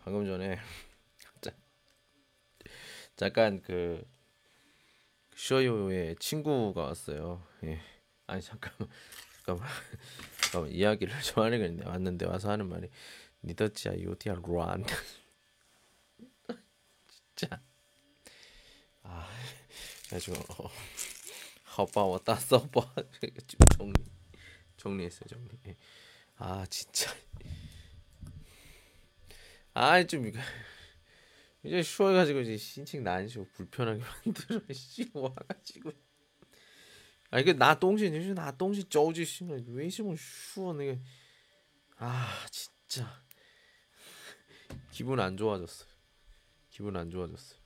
[0.03, 0.57] 방금 전에
[1.41, 1.51] 자-
[3.15, 4.03] 잠깐 그
[5.35, 7.45] 쇼요의 친구가 왔어요.
[7.63, 7.79] 예.
[8.25, 8.89] 아니 잠깐만.
[9.45, 9.69] 잠깐만.
[10.41, 12.89] 잠깐만 이야기를 좀 하려는데 왔는데 와서 하는 말이
[13.43, 14.83] 니더치야 요티야 루안.
[17.35, 17.61] 진짜.
[20.11, 20.69] 그래가지고 어,
[21.77, 22.93] 아, 오빠 왔다 써봐
[23.77, 23.93] 정리
[24.75, 25.49] 정리했어요 정리.
[25.67, 25.77] 예.
[26.35, 27.09] 아 진짜.
[29.73, 30.29] 아좀
[31.63, 35.91] 이제 쉬워가지고 이제 신칭 난시고 불편하게 만들어 씨 와가지고.
[37.29, 40.99] 아 이게 나 똥신 이제 나 똥신 저우지 씨왜 이러면 쉬워 내가.
[41.97, 43.23] 아 진짜.
[44.91, 45.85] 기분 안 좋아졌어.
[46.69, 47.60] 기분 안 좋아졌어.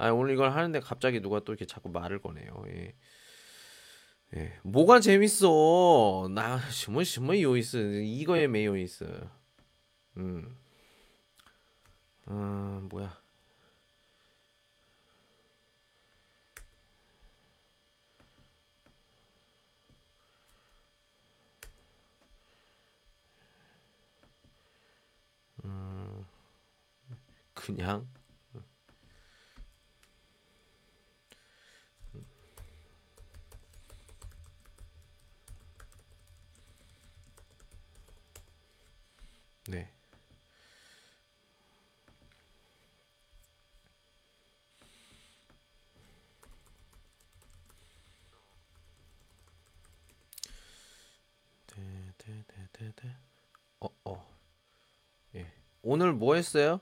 [0.00, 2.64] 아 오늘 이걸 하는데 갑자기 누가 또 이렇게 자꾸 말을 꺼내요.
[2.68, 2.94] 예.
[4.36, 4.52] 예.
[4.62, 6.28] 뭐가 재밌어?
[6.34, 9.04] 나 시뭐 시뭐 요이스 이거에 매요이스.
[10.18, 10.56] 음.
[12.26, 13.20] 아 뭐야?
[25.64, 26.24] 음,
[27.54, 28.06] 그냥
[39.70, 39.88] 네.
[51.76, 53.16] 네네네네네.
[53.80, 54.26] 어, 어.
[55.36, 55.46] 예.
[55.82, 56.80] 오늘 뭐 했어요?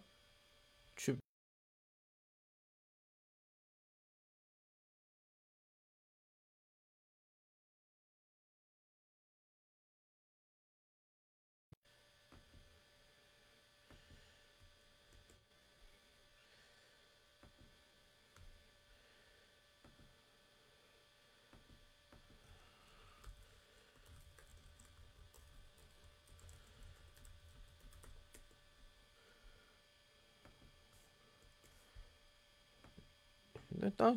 [33.97, 34.13] 근데 다,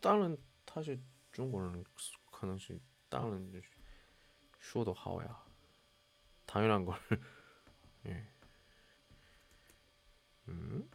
[0.00, 0.36] 다른
[0.66, 1.00] 사실
[1.32, 1.84] 중국어는
[2.30, 3.52] 可能是 다른
[4.58, 5.42] 说的好呀.
[6.46, 6.96] 당연한 걸.
[8.06, 8.26] 예.
[10.48, 10.88] 음?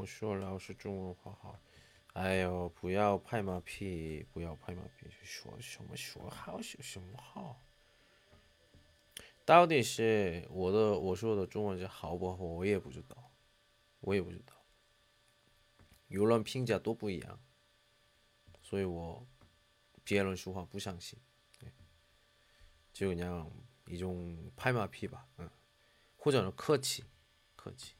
[0.00, 1.58] 我说老师中文话好，
[2.14, 7.60] 哎呦，不要拍马屁，不要拍马屁，说什么说好说什么好，
[9.44, 13.30] 到底是我的我说的中文是好不好，我也不知道，
[14.00, 14.54] 我也不知道，
[16.08, 17.40] 舆论评价都不一样，
[18.62, 19.24] 所以我
[20.02, 21.18] 别人说话不相信，
[22.92, 25.48] 就그냥이종팔마피 吧， 응，
[26.16, 27.04] 或者客气，
[27.54, 27.94] 客气。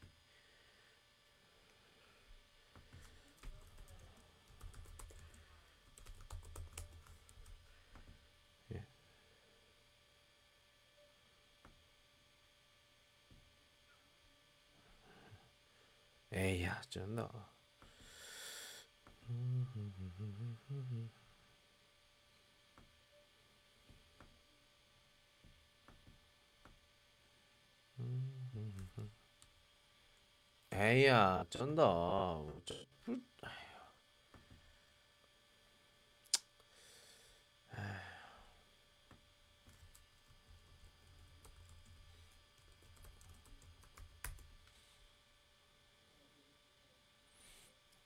[16.92, 17.28] 쉽지 않나.
[30.72, 31.82] 에이야, 쩐다.
[31.84, 32.62] 어,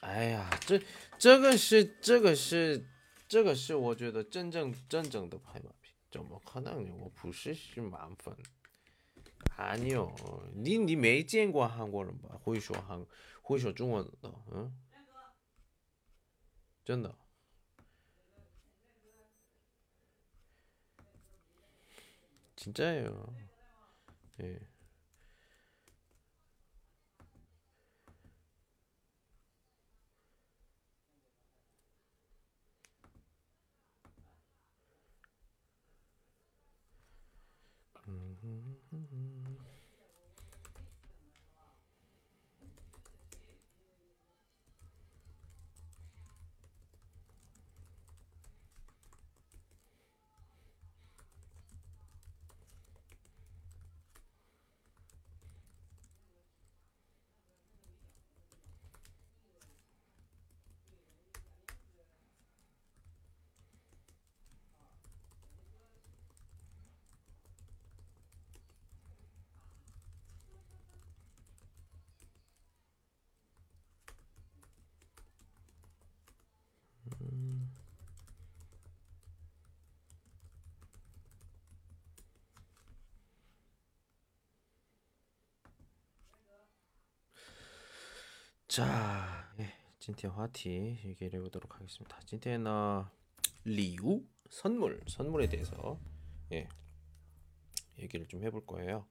[0.00, 0.80] 哎呀，这
[1.18, 2.86] 这个是这个是
[3.28, 6.92] 这个是我觉得真正真正的拍马屁，怎么可能呢？
[6.98, 8.36] 我不是是满分。
[9.58, 10.14] 아니요.
[10.54, 12.36] 니, 니 메이지엔과 한국어는 봐.
[12.44, 13.06] 호이쇼 한,
[13.48, 14.30] 호이쇼 중원다.
[14.52, 14.70] 응?
[16.84, 17.16] 쩐다.
[22.56, 23.34] 진짜예요.
[24.42, 24.60] 예.
[88.70, 92.18] 자, 예, 今天话题 얘기를 해보도록 하겠습니다.
[92.26, 93.10] 今天呢,
[93.64, 95.98] 리우 선물, 선물에 대해서
[96.52, 96.68] 예,
[97.98, 99.06] 얘기를 좀 해볼 거예요.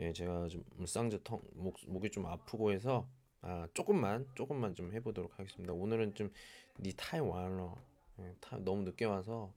[0.00, 3.08] 예, 제가 좀 쌍저통 목, 목이 좀 아프고 해서
[3.40, 5.72] 아, 조금만 조금만 좀 해보도록 하겠습니다.
[5.72, 7.76] 오늘은 좀니 타이완어
[8.20, 9.52] 예, 타, 너무 늦게 와서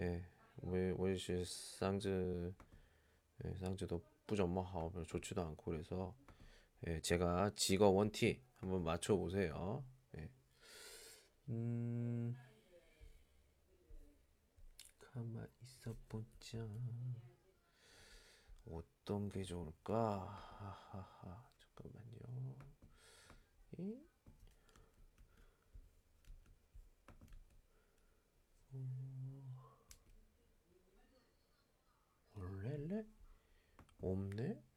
[0.00, 0.24] 예,
[0.62, 2.52] 我我也是 쌍즈
[3.44, 6.14] 예, 쌍즈도 不怎么好 좋지도 않고 그래서
[6.86, 9.83] 예, 제가 직어 원티 한번 맞춰 보세요.
[10.17, 10.29] 예.
[11.49, 12.35] 음,
[14.99, 16.59] 가만 있어 보자.
[18.65, 20.19] 어떤 게 좋을까?
[20.59, 21.49] 하하하.
[21.57, 22.55] 잠깐만요.
[23.79, 23.99] 이?
[32.35, 33.05] 원래래?
[34.01, 34.70] 없네?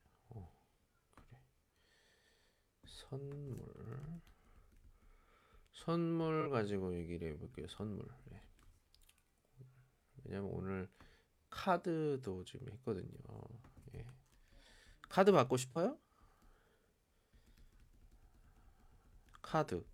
[3.09, 4.21] 선물
[5.73, 7.67] 선물 가지고 얘기를 해볼게요.
[7.69, 8.07] 선물.
[8.27, 8.41] 네.
[10.25, 10.89] 왜냐면 오늘
[11.51, 13.09] 카드도 지금 했거든요.
[13.95, 14.07] 예.
[15.09, 15.99] 카드 받고 싶어요?
[19.43, 19.85] 카드.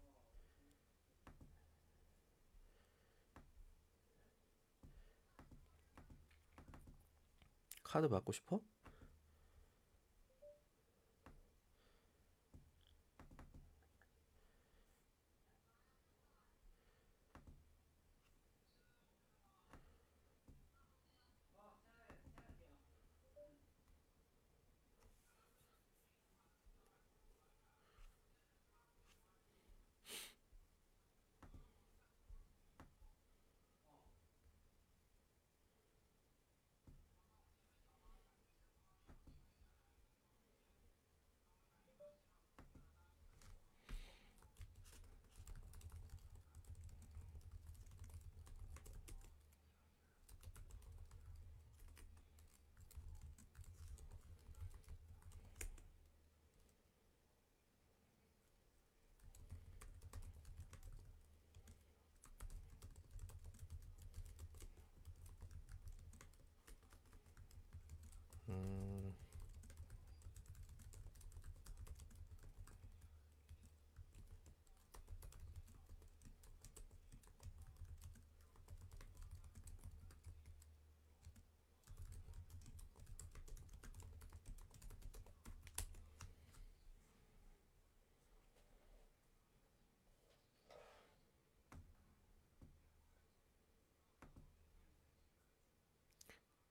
[7.83, 8.61] 카드 받고 싶어?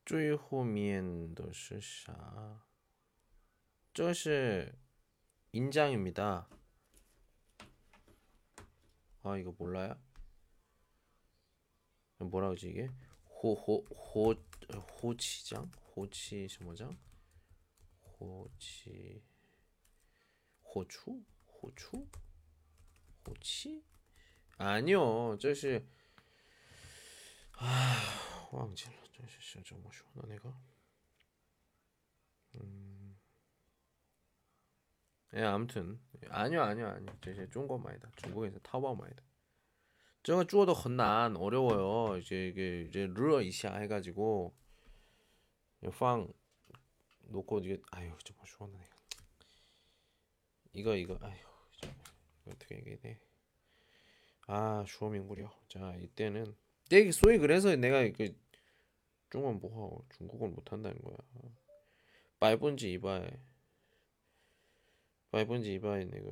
[0.08, 2.62] 最后面的是啥？
[3.92, 4.78] 这是
[5.52, 6.48] 인장입니다.
[9.22, 9.96] 아 이거 몰라요?
[12.18, 12.88] 뭐라 그러지 이게?
[13.42, 14.34] 호호호
[15.02, 15.70] 호치장?
[15.96, 16.96] 호치 什么장?
[18.02, 19.22] 호치
[20.74, 21.24] 호추?
[21.62, 22.06] 호추?
[23.26, 23.84] 호치?
[24.58, 25.86] 아니요, 这是
[27.56, 27.96] 아,
[29.19, 30.61] 화장실 진짜 정말 시원한 애가.
[32.55, 33.19] 음.
[35.35, 35.99] 예, 아무튼
[36.29, 37.17] 아니요, 아니요, 아니요.
[37.21, 38.09] 제 중국 말이다.
[38.15, 39.23] 중국에서 타와 말이다.
[40.23, 42.17] 제가 주어도 건난 어려워요.
[42.17, 44.55] 이제 이게 이제 르어 이시아 해가지고
[45.97, 46.31] 팡
[47.21, 48.85] 놓고 이게 아유 정말 뭐 시원하네.
[50.73, 51.37] 이거 이거 아유
[52.47, 52.99] 어떻게 얘기해?
[52.99, 53.19] 돼?
[54.47, 55.51] 아, 주어민구려.
[55.67, 56.55] 자, 이때는
[56.89, 58.35] 되게 소위 그래서 내가 그
[59.29, 61.17] 중국어 뭐하고 중국어를 못한다는 거야.
[62.39, 63.29] 빨본지 이바에
[65.31, 66.29] 빨본지 이바에 내가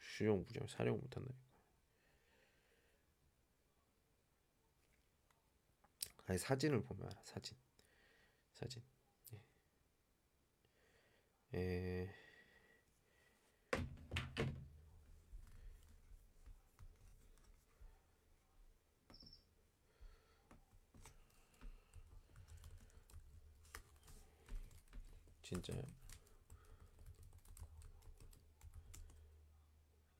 [0.00, 1.42] 수용 부정 사용 못한다니까.
[6.26, 7.56] 아니 사진을 보면 알아 사진
[8.54, 8.82] 사진
[9.32, 9.40] 예.
[11.58, 12.21] 예.
[25.52, 25.82] 진짜요?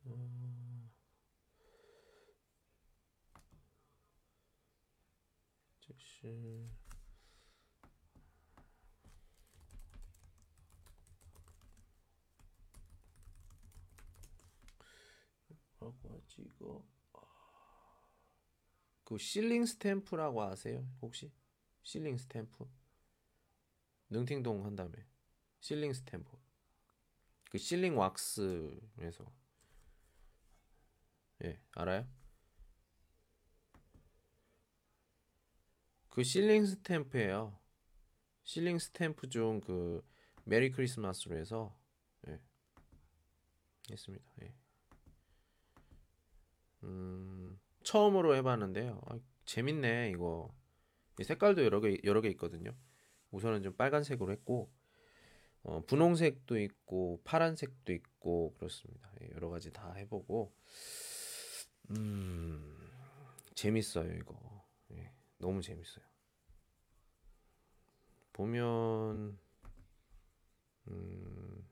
[0.05, 0.91] 어...
[5.81, 6.69] 这是
[15.79, 16.85] 뭐라고
[19.05, 20.87] 그 실링 스탬프라고 아세요?
[21.01, 21.33] 혹시?
[21.83, 22.69] sealing 스탬프?
[24.11, 25.12] 능팅동 한 다음에
[25.63, 26.37] sealing 스탬프.
[27.51, 29.25] 그 sealing 왁스에서.
[31.45, 32.07] 예 알아요?
[36.09, 37.59] 그 sealing 스탬프예요.
[38.45, 40.05] sealing 스탬프 중 그
[40.45, 41.77] Merry Christmas로 해서
[42.29, 42.41] 예
[43.91, 44.25] 했습니다.
[44.43, 44.55] 예.
[46.85, 49.01] 음 처음으로 해봤는데요.
[49.07, 50.55] 아, 재밌네 이거.
[51.23, 52.73] 색깔도 여러 개 여러 개 있거든요.
[53.33, 54.73] 우선은 좀 빨간색으로 했고
[55.65, 59.09] 어, 분홍색도 있고 파란색도 있고 그렇습니다.
[59.23, 60.53] 예, 여러 가지 다 해보고
[61.91, 62.77] 음
[63.55, 64.35] 재밌어요 이거
[64.93, 66.05] 예, 너무 재밌어요.
[68.33, 69.39] 보면
[70.89, 71.65] 음,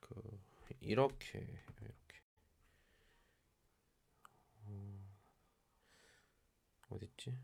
[0.00, 0.14] 그
[0.80, 1.38] 이렇게
[1.80, 2.20] 이렇게
[4.66, 4.70] 어,
[6.90, 7.34] 어딨지?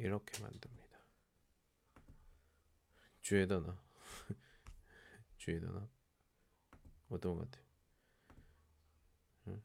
[0.00, 0.98] 이렇게 만듭니다.
[3.22, 3.76] 주에다나
[5.38, 5.88] 주에다나
[7.10, 7.62] 어떤 것 같아?
[9.46, 9.60] 응?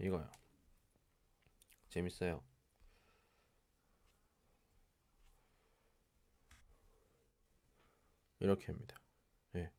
[0.00, 0.28] 이거요.
[1.90, 2.42] 재밌어요.
[8.40, 8.96] 이렇게 합니다.
[9.56, 9.70] 예.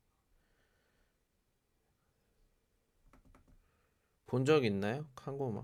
[4.26, 5.05] 본 적 있나요?
[5.16, 5.64] 칸고마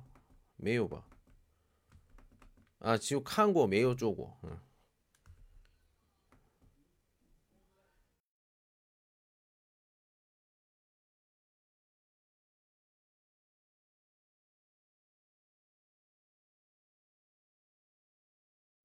[0.58, 1.04] 메요바.
[2.80, 4.38] 아, 지금 칸고 메요 쪼고.
[4.46, 4.60] 응.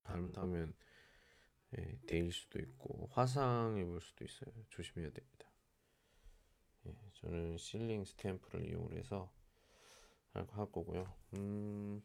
[0.04, 0.74] 잘못하면
[1.76, 4.52] 예, 데일 수도 있고 화상 입을 수도 있어요.
[4.70, 5.46] 조심해야 됩니다.
[6.86, 9.28] 예, 저는 실링 스탬프를 이용해서
[10.34, 11.06] 할 거고요.
[11.34, 12.02] 음.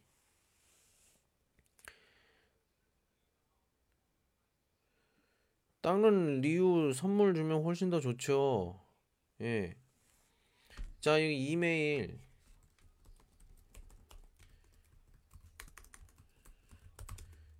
[5.88, 8.78] 다른 리우 선물 주면 훨씬 더 좋죠.
[9.40, 9.74] 예.
[11.00, 12.20] 자, 이 이메일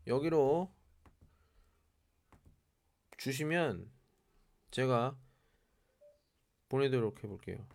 [0.06, 0.70] 여기로
[3.18, 3.90] 주시면
[4.72, 5.18] 제가
[6.68, 7.66] 보내도록 해볼게요.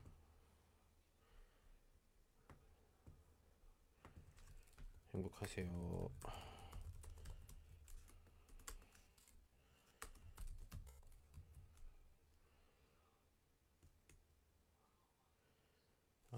[5.15, 6.42] 행복하세요.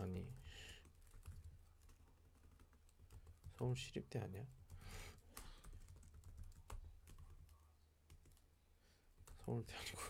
[0.04, 0.28] 아니
[3.56, 4.44] 서울 시립대 아니야?
[9.46, 10.02] 서울대 아니고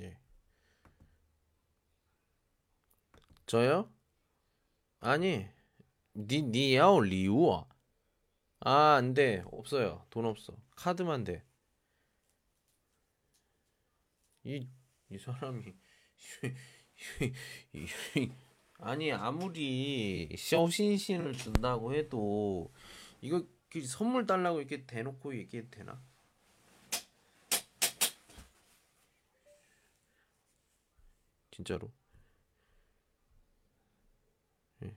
[0.00, 0.16] 예.
[3.46, 3.88] 저요?
[5.00, 5.59] 아니
[6.26, 7.64] 니, 니야오 리우아.
[8.60, 9.42] 아, 안 돼.
[9.52, 10.04] 없어요.
[10.10, 10.54] 돈 없어.
[10.76, 11.42] 카드만 돼.
[14.44, 14.66] 이,
[15.10, 15.74] 이 사람이.
[18.78, 22.72] 아니, 아무리 샤오신신을 준다고 해도,
[23.20, 26.00] 이거 그 선물 달라고 이렇게 대놓고 얘기해도 되나?
[31.50, 31.90] 진짜로.
[34.82, 34.94] 예.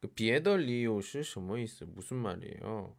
[0.00, 1.84] 그 비에더 리오是 什么意思?
[1.84, 2.96] 무슨 말이에요?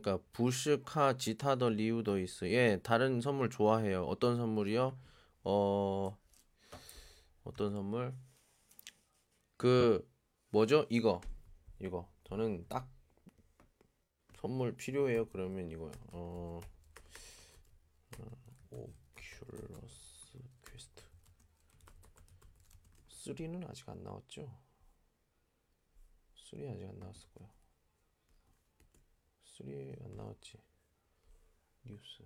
[0.00, 2.48] 그러니까 不是卡 其他的 礼物的 있어.
[2.48, 4.04] 예, 다른 선물 좋아해요.
[4.04, 4.96] 어떤 선물이요?
[5.44, 6.16] 어,
[7.44, 8.14] 어떤 선물?
[9.56, 10.08] 그
[10.50, 10.86] 뭐죠?
[10.90, 11.20] 이거,
[11.80, 12.08] 이거.
[12.24, 12.88] 저는 딱
[14.40, 15.26] 선물 필요해요.
[15.26, 15.92] 그러면 이거요.
[16.12, 16.60] 어,
[18.70, 21.02] Oculus Quest
[23.08, 24.50] 3는 아직 안 나왔죠?
[26.34, 27.53] 3 아직 안 나왔을 거야.
[29.54, 29.68] 3
[30.04, 30.58] 안 나왔지.
[31.84, 32.24] 뉴스.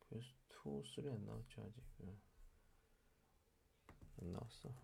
[0.00, 1.84] 퀘스트 2, 3안 나왔지 아직.
[2.00, 2.20] 응.
[4.20, 4.74] 안 나왔어.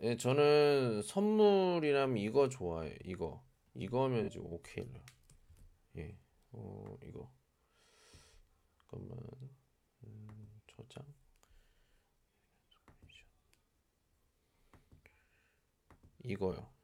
[0.00, 2.96] 예, 저는 선물이라면 이거 좋아해.
[3.04, 3.44] 이거.
[3.74, 4.90] 이거면 이제 오케이.
[5.96, 6.16] 예.
[6.52, 7.30] 어, 이거.
[8.78, 9.18] 잠깐만.
[10.04, 11.04] 음, 저장.
[16.24, 16.77] 이거요.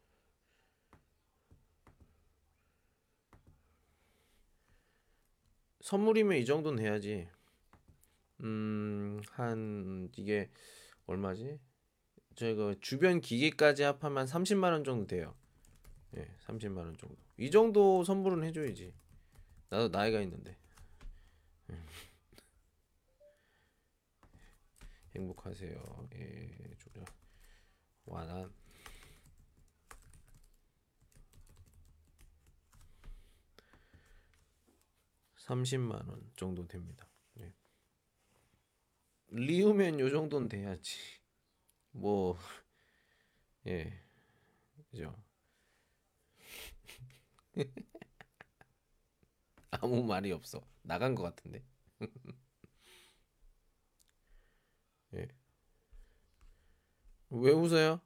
[5.84, 7.28] 선물이면 이 정도는 해야지.
[8.40, 10.50] 음, 한 이게
[11.04, 11.60] 얼마지?
[12.36, 15.34] 저희가 주변 기기까지 합하면 30만 원 정도 돼요.
[16.16, 17.16] 예, 30만 원 정도.
[17.36, 18.94] 이 정도 선물은 해줘야지.
[19.68, 20.56] 나도 나이가 있는데.
[25.14, 26.08] 행복하세요.
[26.14, 27.04] 예, 조려.
[28.06, 28.50] 와난
[35.44, 37.06] 30만 원 정도 됩니다.
[37.40, 37.52] 예.
[39.28, 40.96] 리우면 요 정도는 돼야지.
[41.92, 42.38] 뭐
[43.66, 43.92] 예.
[44.90, 45.14] 그죠?
[49.70, 50.60] 아무 말이 없어.
[50.82, 51.62] 나간 것 같은데.
[55.14, 55.28] 예.
[57.30, 58.00] 왜 웃어요?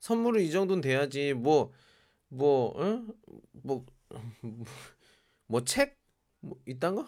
[0.00, 1.34] 선물은 이 정도는 돼야지.
[1.34, 1.72] 뭐,
[2.28, 3.08] 뭐, 응?
[3.52, 3.86] 뭐,
[5.46, 6.01] 뭐, 책?
[6.42, 7.06] 뭐, 이딴 거?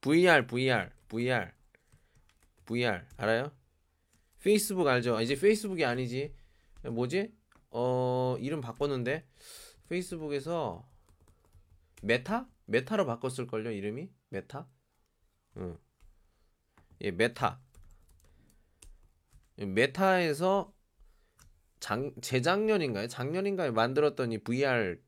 [0.00, 1.50] VR, VR, VR,
[2.66, 3.50] VR, 알아요?
[4.40, 5.16] 페이스북 알죠?
[5.16, 6.34] 아, 이제 Facebook이 아니지.
[6.82, 7.34] 뭐지?
[7.70, 9.26] 어, 이름 바꿨는데.
[9.88, 10.86] Facebook에서
[12.02, 12.48] Meta?
[12.66, 14.10] Meta로 바꿨을 걸요, 이름이?
[14.28, 14.68] Meta?
[15.56, 15.78] 응.
[17.00, 17.60] 예, Meta.
[19.56, 20.74] Meta에서
[21.80, 23.08] 장, 재작년인가요?
[23.08, 25.00] 작년인가에 만들었던 이 VR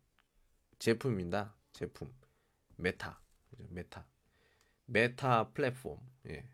[0.78, 1.55] 제품입니다.
[1.72, 2.14] 제품.
[2.76, 3.26] Meta.
[3.70, 4.07] Meta.
[4.86, 5.98] Meta 플랫폼.
[6.28, 6.48] 예.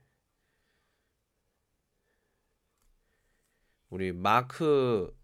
[3.90, 5.14] 우리 마크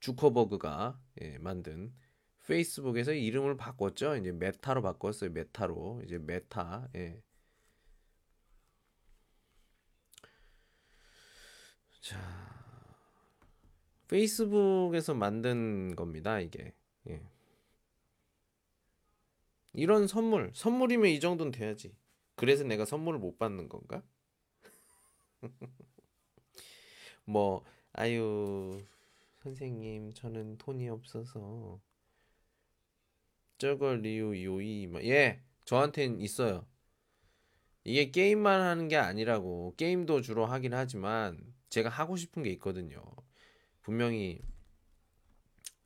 [0.00, 1.94] 주커버그가 예, 만든
[2.46, 4.16] Facebook에서 이름을 바꿨죠.
[4.16, 5.30] 이제 Meta로 바꿨어요.
[5.30, 6.02] Meta로.
[6.04, 6.88] 이제 Meta.
[6.96, 7.22] 예.
[12.00, 12.18] 자.
[14.08, 16.74] Facebook에서 만든 겁니다, 이게.
[17.08, 17.31] 예.
[19.74, 21.94] 이런 선물, 선물이면 이 정도는 돼야지.
[22.36, 24.02] 그래서 내가 선물을 못 받는 건가?
[27.24, 28.84] 뭐, 아유,
[29.42, 31.80] 선생님, 저는 돈이 없어서
[33.56, 36.66] 저거 리우 요이 예 저한텐 있어요.
[37.84, 43.02] 이게 게임만 하는 게 아니라고 게임도 주로 하긴 하지만 제가 하고 싶은 게 있거든요.
[43.82, 44.40] 분명히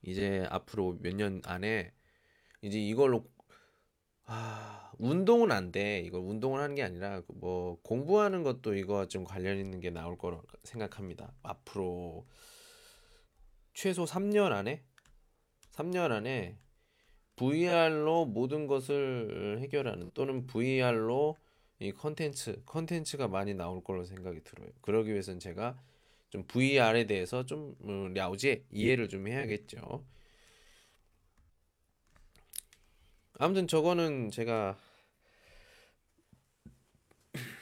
[0.03, 1.93] 이제 앞으로 몇 년 안에
[2.63, 3.27] 이제 이걸로
[4.27, 6.01] 아 운동은 안 돼.
[6.01, 10.41] 이걸 운동을 하는 게 아니라 뭐 공부하는 것도 이거 좀 관련 있는 게 나올 거라
[10.65, 11.33] 생각합니다.
[11.43, 12.27] 앞으로
[13.73, 14.83] 최소 3년 안에
[15.73, 16.59] 3년 안에
[17.37, 21.37] VR로 모든 것을 해결하는 또는 VR로
[21.79, 24.71] 이 컨텐츠 컨텐츠가 많이 나올 걸로 생각이 들어요.
[24.81, 25.79] 그러기 위해서는 제가
[26.31, 30.05] 좀 VR에 대해서 좀 음, 랴오지 이해를 좀 해야겠죠.
[33.39, 34.77] 아무튼 저거는 제가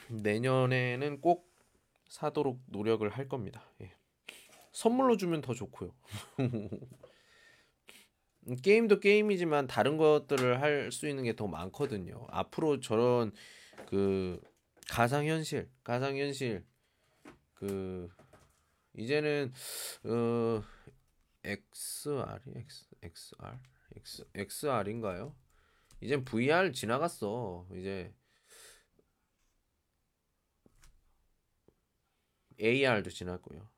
[0.08, 1.50] 내년에는 꼭
[2.08, 3.64] 사도록 노력을 할 겁니다.
[3.80, 3.92] 예.
[4.72, 5.90] 선물로 주면 더 좋고요.
[8.62, 12.26] 게임도 게임이지만 다른 것들을 할 수 있는 게 더 많거든요.
[12.30, 13.32] 앞으로 저런
[13.86, 14.40] 그
[14.88, 16.64] 가상 현실, 가상 현실
[17.54, 18.08] 그
[18.96, 19.52] 이제는
[20.04, 20.62] 어
[21.44, 25.34] XR X XR인가요?
[26.00, 27.66] 이젠 VR 지나갔어.
[27.74, 28.12] 이제
[32.60, 33.68] AR도 지났고요.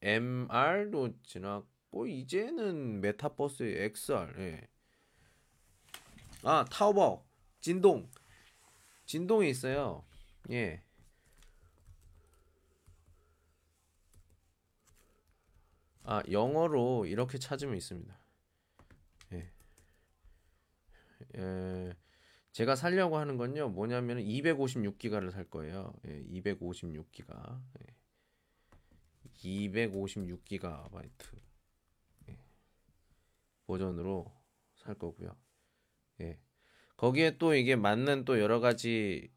[0.00, 4.34] MR도 지났고 이제는 메타버스 XR.
[4.38, 4.68] 예.
[6.42, 7.24] 아 타오바오
[7.60, 8.10] 진동
[9.06, 10.04] 진동이 있어요.
[10.50, 10.82] 예.
[16.04, 18.18] 아 영어로 이렇게 찾으면 있습니다.
[19.32, 19.52] 예.
[21.36, 21.92] 예.
[22.52, 25.94] 제가 살려고 하는 건요 뭐냐면 256기가를 살 거예요.
[26.06, 27.60] 예, 256기가.
[27.80, 27.94] 예.
[29.42, 31.40] 256기가바이트
[32.28, 32.38] 예.
[33.66, 34.32] 버전으로
[34.76, 35.34] 살 거고요.
[36.20, 36.38] 예.
[36.96, 39.30] 거기에 또 이게 맞는 또 여러 가지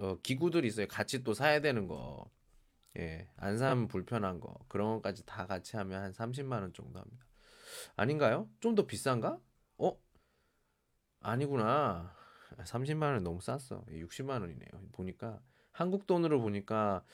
[0.00, 0.86] 어, 기구들이 있어요.
[0.88, 2.30] 같이 또 사야 되는 거.
[2.98, 3.28] 예.
[3.36, 4.54] 안 사면 불편한 거.
[4.68, 7.26] 그런 것까지 다 같이 하면 한 30만 원 정도 합니다.
[7.96, 8.48] 아닌가요?
[8.60, 9.38] 좀 더 비싼가?
[11.22, 11.28] 어?
[11.28, 12.14] 아니구나.
[12.58, 13.84] 30만 원 너무 쌌어.
[13.88, 14.68] 60만 원이네요.
[14.92, 15.40] 보니까
[15.70, 17.04] 한국 돈으로 보니까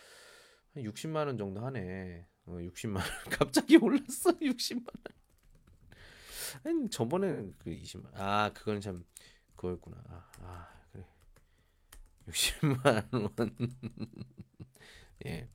[0.74, 2.26] 한 60만 원 정도 하네.
[2.46, 3.04] 어, 60만 원.
[3.30, 4.32] 갑자기 올랐어.
[4.32, 5.18] 60만 원.
[6.64, 8.10] 아니, 저번에 그 20만.
[8.14, 9.04] 아, 그건 참
[9.56, 9.96] 그거였구나.
[10.08, 11.04] 아, 아 그래.
[12.28, 13.30] 60만 원.
[15.26, 15.48] 예.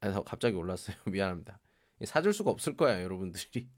[0.00, 0.96] 아, 갑자기 올랐어요.
[1.06, 1.60] 미안합니다.
[2.04, 3.68] 사줄 수가 없을 거야, 여러분들이.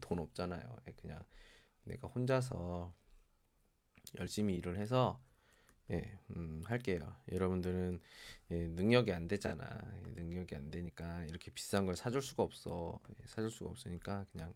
[0.00, 0.76] 돈 없잖아요.
[0.88, 1.24] 예, 그냥
[1.84, 2.94] 내가 혼자서
[4.18, 5.20] 열심히 일을 해서
[5.90, 7.00] 예, 음, 할게요.
[7.32, 8.00] 여러분들은
[8.50, 9.64] 예, 능력이 안 되잖아.
[10.06, 13.00] 예, 능력이 안 되니까 이렇게 비싼 걸 사줄 수가 없어.
[13.10, 14.52] 예, 사줄 수가 없으니까 그냥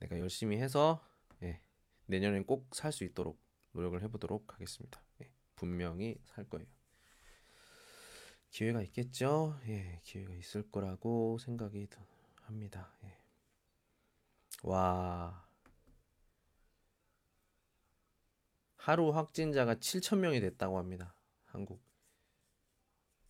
[0.00, 1.04] 내가 열심히 해서
[1.42, 1.60] 예,
[2.06, 3.40] 내년엔 꼭 살 수 있도록
[3.72, 5.00] 노력을 해보도록 하겠습니다.
[5.22, 6.66] 예, 분명히 살 거예요.
[8.50, 9.56] 기회가 있겠죠?
[9.68, 11.86] 예, 기회가 있을 거라고 생각이
[12.42, 12.92] 합니다.
[13.04, 13.19] 예.
[14.62, 15.46] 와.
[18.76, 21.14] 하루 확진자가 7천 명이 됐다고 합니다.
[21.46, 21.80] 한국.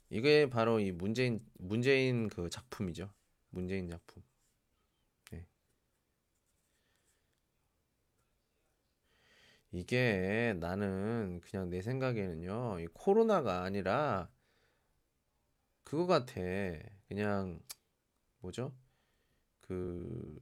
[0.09, 3.12] 이게 바로 이 문재인 문재인 그 작품이죠.
[3.51, 4.23] 문재인 작품.
[5.31, 5.47] 네.
[9.73, 12.81] 이게 나는 그냥 내 생각에는요.
[12.81, 14.28] 이 코로나가 아니라
[15.85, 16.35] 그거 같아.
[17.09, 17.61] 그냥
[18.40, 18.73] 뭐죠?
[19.62, 20.40] 그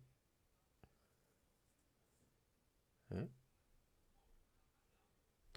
[3.13, 3.29] 에?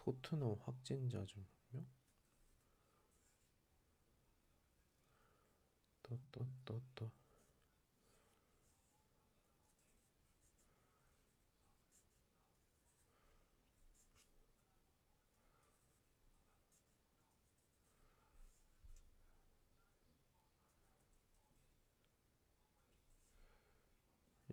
[0.04, 1.86] 토트넘 확진자 중 몇 명?
[6.04, 7.12] 또 또 또 또.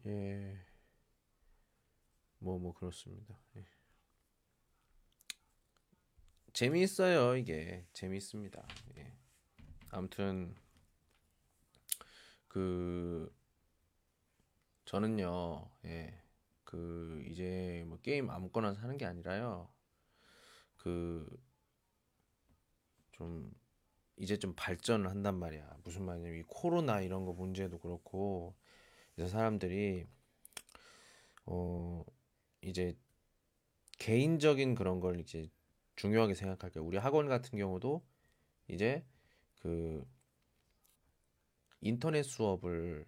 [0.06, 0.58] 예.
[2.38, 3.38] 뭐, 뭐, 그렇습니다.
[3.56, 3.64] 예.
[6.58, 7.86] 재미있어요, 이게.
[7.92, 8.66] 재미있습니다.
[8.96, 9.12] 예.
[9.90, 10.56] 아무튼,
[12.48, 13.32] 그,
[14.84, 16.20] 저는요, 예.
[16.64, 19.72] 그, 이제 뭐 게임 아무거나 사는 게 아니라요.
[20.76, 21.28] 그,
[23.12, 23.54] 좀,
[24.16, 25.78] 이제 좀 발전을 한단 말이야.
[25.84, 28.56] 무슨 말이냐면, 이 코로나 이런 거 문제도 그렇고,
[29.16, 30.08] 이제 사람들이,
[31.46, 32.04] 어,
[32.62, 32.98] 이제
[34.00, 35.48] 개인적인 그런 걸 이제
[35.98, 36.84] 중요하게 생각할게요.
[36.84, 38.04] 우리 학원 같은 경우도
[38.68, 39.04] 이제
[39.58, 40.06] 그
[41.80, 43.04] 인터넷 수업을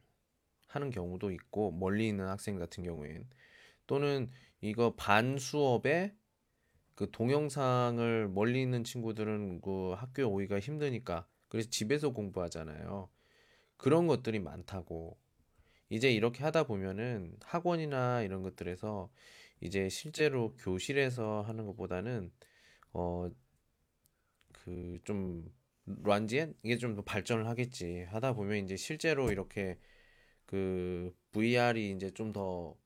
[0.67, 3.29] 하는 경우도 있고 멀리 있는 학생 같은 경우엔
[3.87, 4.31] 또는
[4.61, 6.15] 이거 반 수업에
[6.97, 13.09] 그 동영상을 멀리 있는 친구들은 그 학교에 오기가 힘드니까 그래서 집에서 공부하잖아요.
[13.77, 15.17] 그런 것들이 많다고.
[15.89, 19.11] 이제 이렇게 하다 보면은 학원이나 이런 것들에서
[19.61, 22.31] 이제 실제로 교실에서 하는 것보다는
[22.95, 23.31] 어
[24.53, 25.51] 그 좀
[26.05, 29.79] 란지엔 이게 좀 더 발전을 하겠지 하다 보면 이제 실제로 이렇게
[30.47, 32.77] 그 VR이 이제 좀 더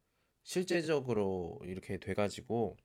[0.45, 2.77] 실제적으로 이렇게 돼가지고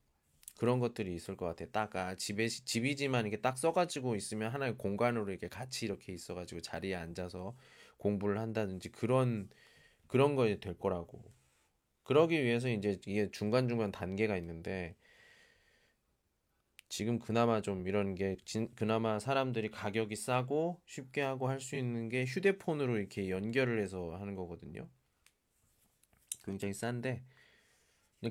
[0.58, 1.66] 그런 것들이 있을 것 같아.
[1.72, 6.94] 딱 아, 집에 집이지만 이게 딱 써가지고 있으면 하나의 공간으로 이렇게 같이 이렇게 있어가지고 자리에
[6.96, 7.56] 앉아서
[7.98, 9.50] 공부를 한다든지 그런
[10.08, 11.24] 그런 거에 될 거라고.
[12.04, 14.96] 그러기 위해서 이제 이게 중간 중간 단계가 있는데
[16.90, 22.10] 지금 그나마 좀 이런 게 진, 그나마 사람들이 가격이 싸고 쉽게 하고 할 수 있는
[22.10, 24.90] 게 휴대폰으로 이렇게 연결을 해서 하는 거거든요.
[26.44, 27.22] 굉장히 싼데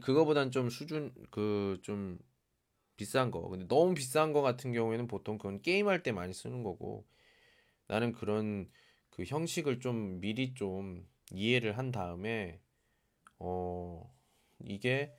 [0.01, 2.19] 그거보단 좀 수준 그 좀
[2.97, 3.47] 비싼 거.
[3.49, 7.05] 근데 너무 비싼 거 같은 경우에는 보통 그건 게임할 때 많이 쓰는 거고
[7.87, 8.69] 나는 그런
[9.11, 12.61] 그 형식을 좀 미리 좀 이해를 한 다음에
[13.39, 14.13] 어
[14.65, 15.13] 이게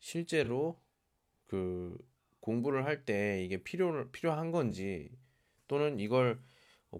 [0.00, 0.80] 실제로
[1.46, 1.96] 그
[2.42, 5.10] 공부를 할 때 이게 필요 필요한 건지
[5.68, 6.40] 또는 이걸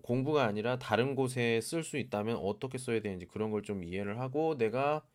[0.03, 4.57] 공부가 아니라 다른 곳에 쓸 수 있다면 어떻게 써야 되는지 그런 걸 좀 이해를 하고
[4.59, 5.07] 내가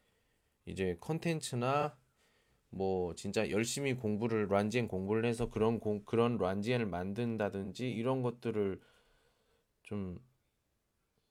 [0.66, 1.98] 이제 컨텐츠나
[2.72, 8.82] 뭐 진짜 열심히 공부를 란지엔 공부를 해서 그런 공 그런 란지엔을 만든다든지 이런 것들을
[9.84, 10.20] 좀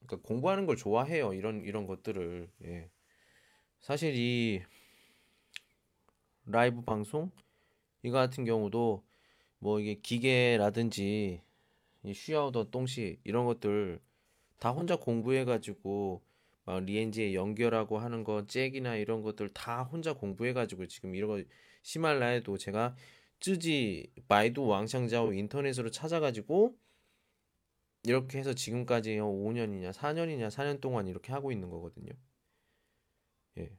[0.06, 1.34] 그러니까 공부하는 걸 좋아해요.
[1.34, 2.90] 이런 이런 것들을 예.
[3.80, 4.62] 사실 이
[6.46, 7.30] 라이브 방송
[8.06, 9.02] 이거 같은 경우도
[9.58, 11.42] 뭐 이게 기계라든지
[12.04, 13.98] 이 쉬아우더 똥시 이런 것들
[14.60, 16.22] 다 혼자 공부해 가지고
[16.64, 21.42] 막 리엔지에 연결하고 하는 거 잭이나 이런 것들 다 혼자 공부해 가지고 지금 이런 거
[21.82, 22.94] 히말라야도 제가
[23.40, 26.78] 쯔지 바이두 왕샹자오 인터넷으로 찾아 가지고
[28.04, 32.12] 이렇게 해서 지금까지 5년이냐 4년이냐 4년 동안 이렇게 하고 있는 거거든요.
[33.58, 33.76] 예.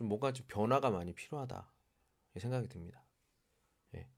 [0.00, 1.70] 좀 뭔가 좀 변화가 많이 필요하다
[2.38, 3.04] 생각이 듭니다.
[3.94, 4.08] 예.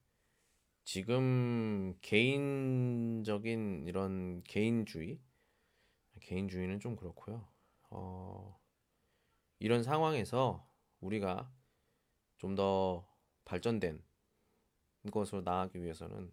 [0.85, 5.19] 지금 개인적인 이런 개인주의,
[6.21, 7.45] 개인주의는 좀 그렇고요.
[7.89, 8.57] 어,
[9.59, 10.65] 이런 상황에서
[11.01, 11.51] 우리가
[12.37, 13.05] 좀 더
[13.43, 14.01] 발전된
[15.11, 16.31] 것으로 나아가기 위해서는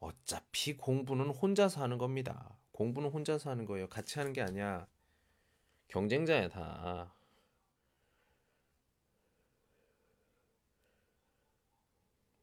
[0.00, 2.58] 어차피 공부는 혼자서 하는 겁니다.
[2.72, 3.86] 공부는 혼자서 하는 거예요.
[3.90, 4.88] 같이 하는 게 아니야.
[5.88, 7.14] 경쟁자야 다.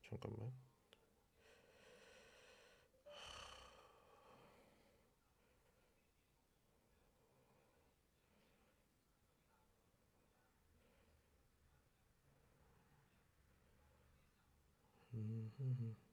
[0.09, 0.51] 잠깐만.
[15.11, 16.08] 뭐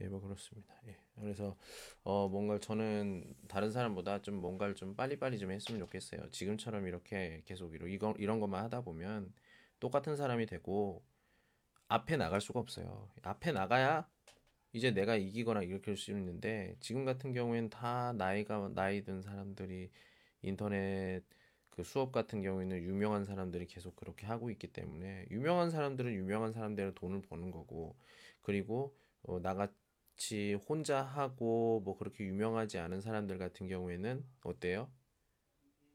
[0.00, 0.74] 예, 뭐 그렇습니다.
[0.86, 0.96] 예.
[1.20, 1.56] 그래서
[2.04, 6.30] 어 뭔가 저는 다른 사람보다 좀 뭔가를 좀 빨리빨리 좀 했으면 좋겠어요.
[6.30, 9.32] 지금처럼 이렇게 계속 이런 이거 이런 것만 하다 보면
[9.78, 11.02] 똑같은 사람이 되고
[11.88, 13.10] 앞에 나갈 수가 없어요.
[13.22, 14.08] 앞에 나가야
[14.72, 19.90] 이제 내가 이기거나 이렇게 할 수 있는데 지금 같은 경우에는 다 나이가 나이 든 사람들이
[20.42, 21.22] 인터넷
[21.70, 26.94] 그 수업 같은 경우에는 유명한 사람들이 계속 그렇게 하고 있기 때문에 유명한 사람들은 유명한 사람대로
[26.94, 27.96] 돈을 버는 거고
[28.42, 29.54] 그리고 어, 나
[30.16, 34.90] 같이 혼자 하고 뭐 그렇게 유명하지 않은 사람들 같은 경우에는 어때요?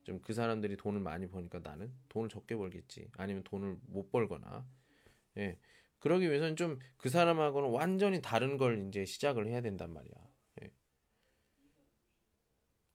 [0.04, 4.66] 좀 그 사람들이 돈을 많이 버니까 나는 돈을 적게 벌겠지 아니면 돈을 못 벌거나
[5.38, 5.58] 예
[6.00, 10.14] 그러기 위해서는 좀 그 사람하고는 완전히 다른 걸 이제 시작을 해야 된단 말이야.
[10.64, 10.72] 예.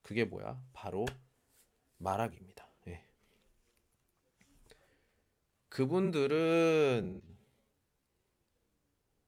[0.02, 0.60] 그게 뭐야?
[0.72, 1.06] 바로
[1.98, 2.68] 말하기입니다.
[2.88, 3.04] 예.
[5.68, 7.22] 그분들은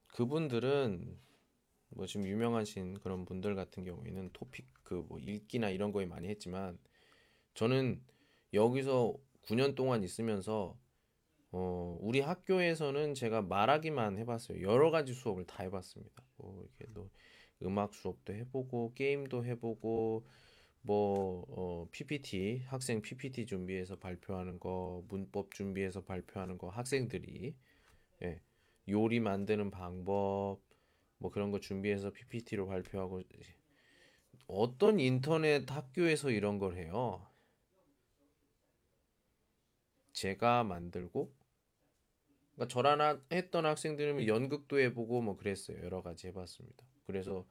[0.09, 1.19] 그분들은
[1.95, 6.79] 뭐 지금 유명하신 그런 분들 같은 경우에는 토픽 그 뭐 읽기나 이런 거에 많이 했지만
[7.55, 8.03] 저는
[8.55, 10.79] 여기서 9년 동안 있으면서
[11.53, 14.63] 어, 우리 학교에서는 제가 말하기만 해봤어요.
[14.63, 16.23] 여러 가지 수업을 다 해봤습니다.
[16.37, 17.11] 뭐, 이렇게 또
[17.63, 20.27] 음악 수업도 해보고, 게임도 해보고,
[20.83, 27.55] 뭐 어, PPT 학생 PPT 준비해서 발표하는 거 문법 준비해서 발표하는 거 학생들이
[28.23, 28.41] 예,
[28.89, 30.61] 요리 만드는 방법
[31.23, 33.23] 뭐 그런 거 준비해서 PPT로 발표하고
[34.49, 37.25] 어떤 인터넷 학교에서 이런 걸 해요.
[40.13, 41.33] 제가 만들고
[42.55, 45.79] 그러니까 저랑 했던 학생들은 연극도 해보고 뭐 그랬어요.
[45.85, 46.85] 여러 가지 해봤습니다.
[47.07, 47.47] 그래서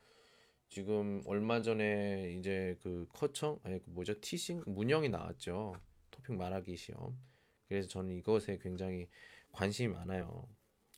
[0.68, 5.74] 지금 얼마 전에 이제 그 커청 아니 그 뭐죠 티싱 문영이 나왔죠.
[6.12, 7.18] 토픽 말하기 시험.
[7.68, 9.08] 그래서 저는 이것에 굉장히
[9.54, 10.48] 관심이 많아요.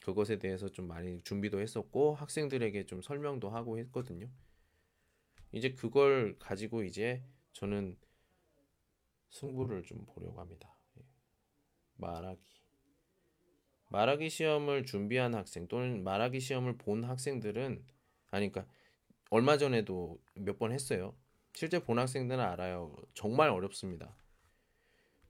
[0.04, 4.30] 그것에 대해서 좀 많이 준비도 했었고 학생들에게 좀 설명도 하고 했거든요.
[5.54, 7.24] 이제 그걸 가지고 이제
[7.54, 7.98] 저는
[9.30, 10.76] 승부를 좀 보려고 합니다.
[10.98, 11.04] 예.
[11.96, 12.42] 말하기.
[13.90, 17.86] 말하기 시험을 준비한 학생 또는 말하기 시험을 본 학생들은
[18.32, 18.74] 아니 그러니까
[19.30, 21.16] 얼마 전에도 몇 번 했어요.
[21.54, 22.96] 실제 본 학생들은 알아요.
[23.14, 24.18] 정말 어렵습니다.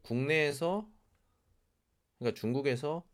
[0.02, 0.90] 국내에서
[2.18, 3.06] 그러니까 중국에서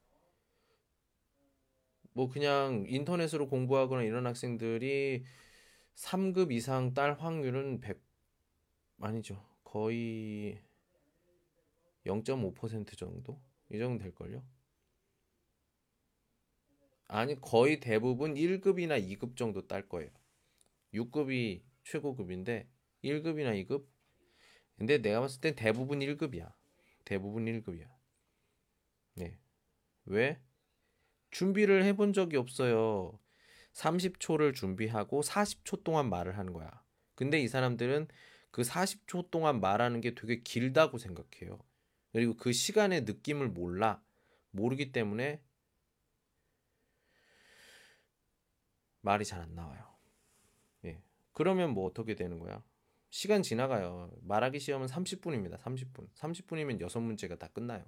[2.19, 5.23] 뭐 그냥 인터넷으로 공부하거나 이런 학생들이
[5.95, 7.97] 3급 이상 딸 확률은 100
[8.99, 9.41] 아니죠.
[9.63, 10.59] 거의
[12.05, 13.41] 0.5% 정도?
[13.71, 14.43] 이 정도 될걸요?
[17.07, 20.09] 아니, 거의 대부분 1급이나 2급 정도 딸 거예요.
[20.93, 22.67] 6급이 최고급인데
[23.01, 23.87] 1급이나 2급?
[24.75, 26.51] 근데 내가 봤을 땐 대부분 1급이야.
[27.05, 27.87] 대부분 1급이야.
[29.13, 29.39] 네.
[30.03, 30.41] 왜?
[31.31, 33.19] 준비를 해본 적이 없어요.
[33.73, 36.83] 30초를 준비하고 40초 동안 말을 하는 거야.
[37.15, 38.07] 근데 이 사람들은
[38.51, 41.59] 그 40초 동안 말하는 게 되게 길다고 생각해요.
[42.11, 44.01] 그리고 그 시간의 느낌을 몰라.
[44.51, 45.41] 모르기 때문에
[49.01, 49.83] 말이 잘 안 나와요.
[50.85, 51.01] 예.
[51.33, 52.63] 그러면 뭐 어떻게 되는 거야?
[53.09, 54.11] 시간 지나가요.
[54.21, 55.57] 말하기 시험은 30분입니다.
[55.59, 56.09] 30분.
[56.15, 57.85] 30분이면 6문제가 다 끝나요.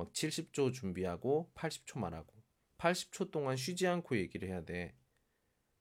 [0.00, 0.04] 예.
[0.04, 2.32] 막 70초 준비하고 80초 말하고
[2.78, 4.94] 80초 동안 쉬지 않고 얘기를 해야 돼.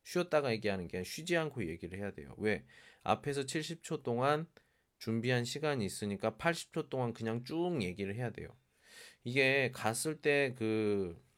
[0.03, 2.33] 쉬었다가 얘기하는 게 아니라 쉬지 않고 얘기를 해야 돼요.
[2.37, 2.65] 왜?
[3.03, 4.47] 앞에서 70초 동안
[4.97, 8.49] 준비한 시간이 있으니까 80초 동안 그냥 쭉 얘기를 해야 돼요.
[9.23, 11.29] 이게 갔을 때 그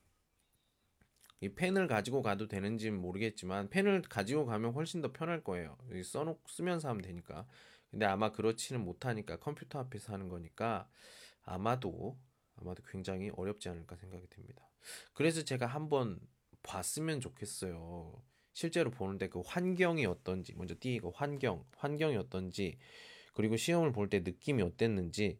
[1.41, 5.75] 이 펜을 가지고 가도 되는지는 모르겠지만 펜을 가지고 가면 훨씬 더 편할 거예요.
[6.03, 7.47] 써놓고 쓰면서 하면 되니까.
[7.89, 10.87] 근데 아마 그렇지는 못하니까 컴퓨터 앞에서 하는 거니까
[11.43, 12.17] 아마도
[12.61, 14.69] 아마도 굉장히 어렵지 않을까 생각이 듭니다.
[15.13, 16.19] 그래서 제가 한번
[16.63, 18.21] 봤으면 좋겠어요.
[18.53, 22.77] 실제로 보는데 그 환경이 어떤지 먼저 띄고 환경 환경이 어떤지
[23.33, 25.39] 그리고 시험을 볼 때 느낌이 어땠는지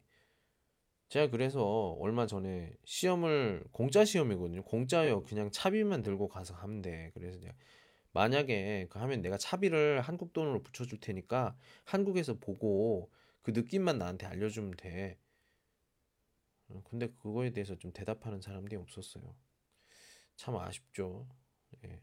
[1.08, 4.62] 제가 그래서 얼마 전에 시험을 공짜 시험이거든요.
[4.64, 5.24] 공짜요.
[5.24, 7.10] 그냥 차비만 들고 가서 하면 돼.
[7.14, 7.54] 그래서 내가
[8.12, 11.54] 만약에 그 하면 내가 차비를 한국 돈으로 붙여줄 테니까
[11.84, 13.10] 한국에서 보고
[13.42, 15.18] 그 느낌만 나한테 알려주면 돼.
[16.72, 19.34] 어, 근데 그거에 대해서 좀 대답하는 사람들이 없었어요.
[20.36, 21.26] 참 아쉽죠.
[21.84, 22.02] 예.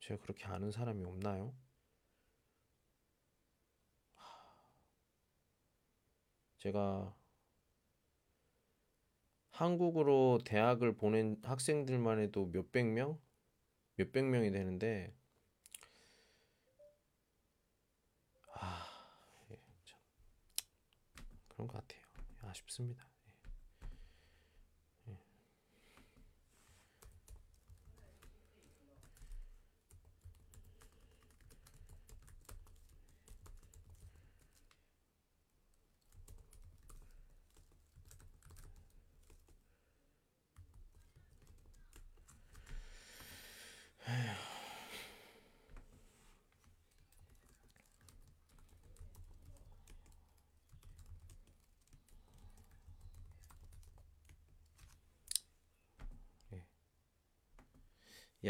[0.00, 1.54] 제가 그렇게 아는 사람이 없나요?
[6.58, 7.14] 제가
[9.50, 13.20] 한국으로 대학을 보낸 학생들만 해도 몇백 명?
[13.96, 15.14] 몇백 명이 되는데,
[18.54, 18.86] 아,
[19.50, 19.56] 예,
[19.86, 19.98] 참.
[21.48, 21.97] 그런 것 같아요.
[22.48, 23.06] 아쉽습니다.
[25.08, 25.14] 예,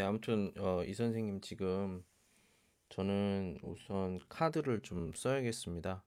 [0.01, 2.05] 아무튼 어, 이 선생님 지금
[2.91, 6.05] 저는 우선 카드를 좀 써야겠습니다.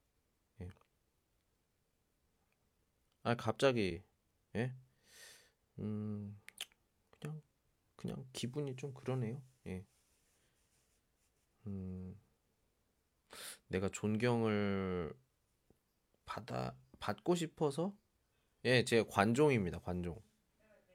[0.62, 0.70] 예.
[3.24, 4.04] 아, 갑자기
[4.56, 4.74] 예?
[5.80, 6.40] 음,
[7.20, 7.42] 그냥
[7.96, 9.42] 그냥 기분이 좀 그러네요.
[9.68, 9.86] 예.
[11.68, 12.20] 음,
[13.68, 15.14] 내가 존경을
[16.26, 17.96] 받아 받고 싶어서
[18.66, 19.80] 예, 제 관종입니다.
[19.80, 20.22] 관종.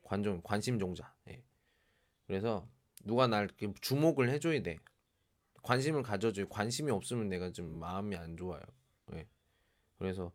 [0.02, 1.14] 관종 관심 종자.
[1.28, 1.42] 예.
[2.26, 2.68] 그래서
[3.06, 3.48] 누가 날
[3.80, 4.78] 주목을 해줘야 돼.
[5.62, 6.48] 관심을 가져줘요.
[6.48, 8.60] 관심이 없으면 내가 좀 마음이 안 좋아요.
[9.06, 9.26] 네.
[9.96, 10.32] 그래서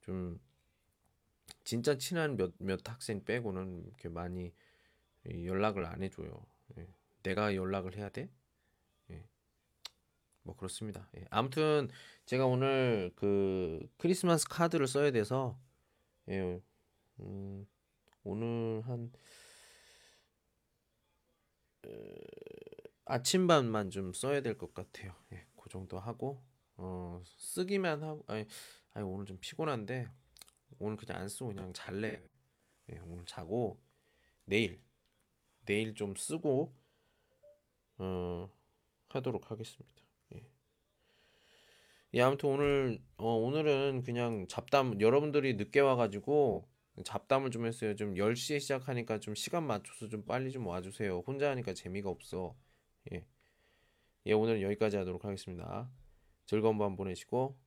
[0.00, 0.40] 좀
[1.64, 4.52] 진짜 친한 몇, 몇 학생 빼고는 이렇게 많이
[5.26, 6.46] 연락을 안 해줘요.
[6.68, 6.88] 네.
[7.22, 8.30] 내가 연락을 해야 돼?
[9.08, 9.28] 네.
[10.42, 11.10] 뭐 그렇습니다.
[11.16, 11.26] 예.
[11.28, 11.88] 아무튼
[12.24, 15.58] 제가 오늘 그 크리스마스 카드를 써야 돼서
[16.30, 16.60] 예,
[17.20, 17.66] 음,
[18.24, 19.12] 오늘 한
[23.04, 25.14] 아침반만 좀 써야 될 것 같아요.
[25.32, 26.42] 예, 그 정도 하고
[26.76, 28.46] 어, 쓰기만 하고 아니,
[28.92, 30.08] 아니 오늘 좀 피곤한데
[30.78, 32.22] 오늘 그냥 안 쓰고 그냥 잘래.
[32.92, 33.80] 예, 오늘 자고
[34.44, 34.80] 내일
[35.64, 36.72] 내일 좀 쓰고
[37.98, 38.50] 어,
[39.08, 40.02] 하도록 하겠습니다.
[40.34, 40.42] 예.
[42.14, 46.67] 예, 아무튼 오늘 어, 오늘은 그냥 잡담 여러분들이 늦게 와가지고
[47.04, 47.94] 잡담을 좀 했어요.
[47.96, 51.22] 좀 10시에 시작하니까 좀 시간 맞춰서 좀 빨리 좀 와주세요.
[51.26, 52.56] 혼자 하니까 재미가 없어.
[53.12, 53.26] 예.
[54.26, 55.90] 예, 오늘 여기까지 하도록 하겠습니다.
[56.46, 57.58] 즐거운 밤 보내시고,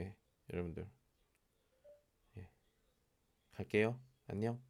[0.00, 0.16] 예,
[0.52, 0.88] 여러분들.
[2.38, 2.50] 예,
[3.52, 4.00] 갈게요.
[4.26, 4.60] 안녕.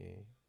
[0.00, 0.41] 예.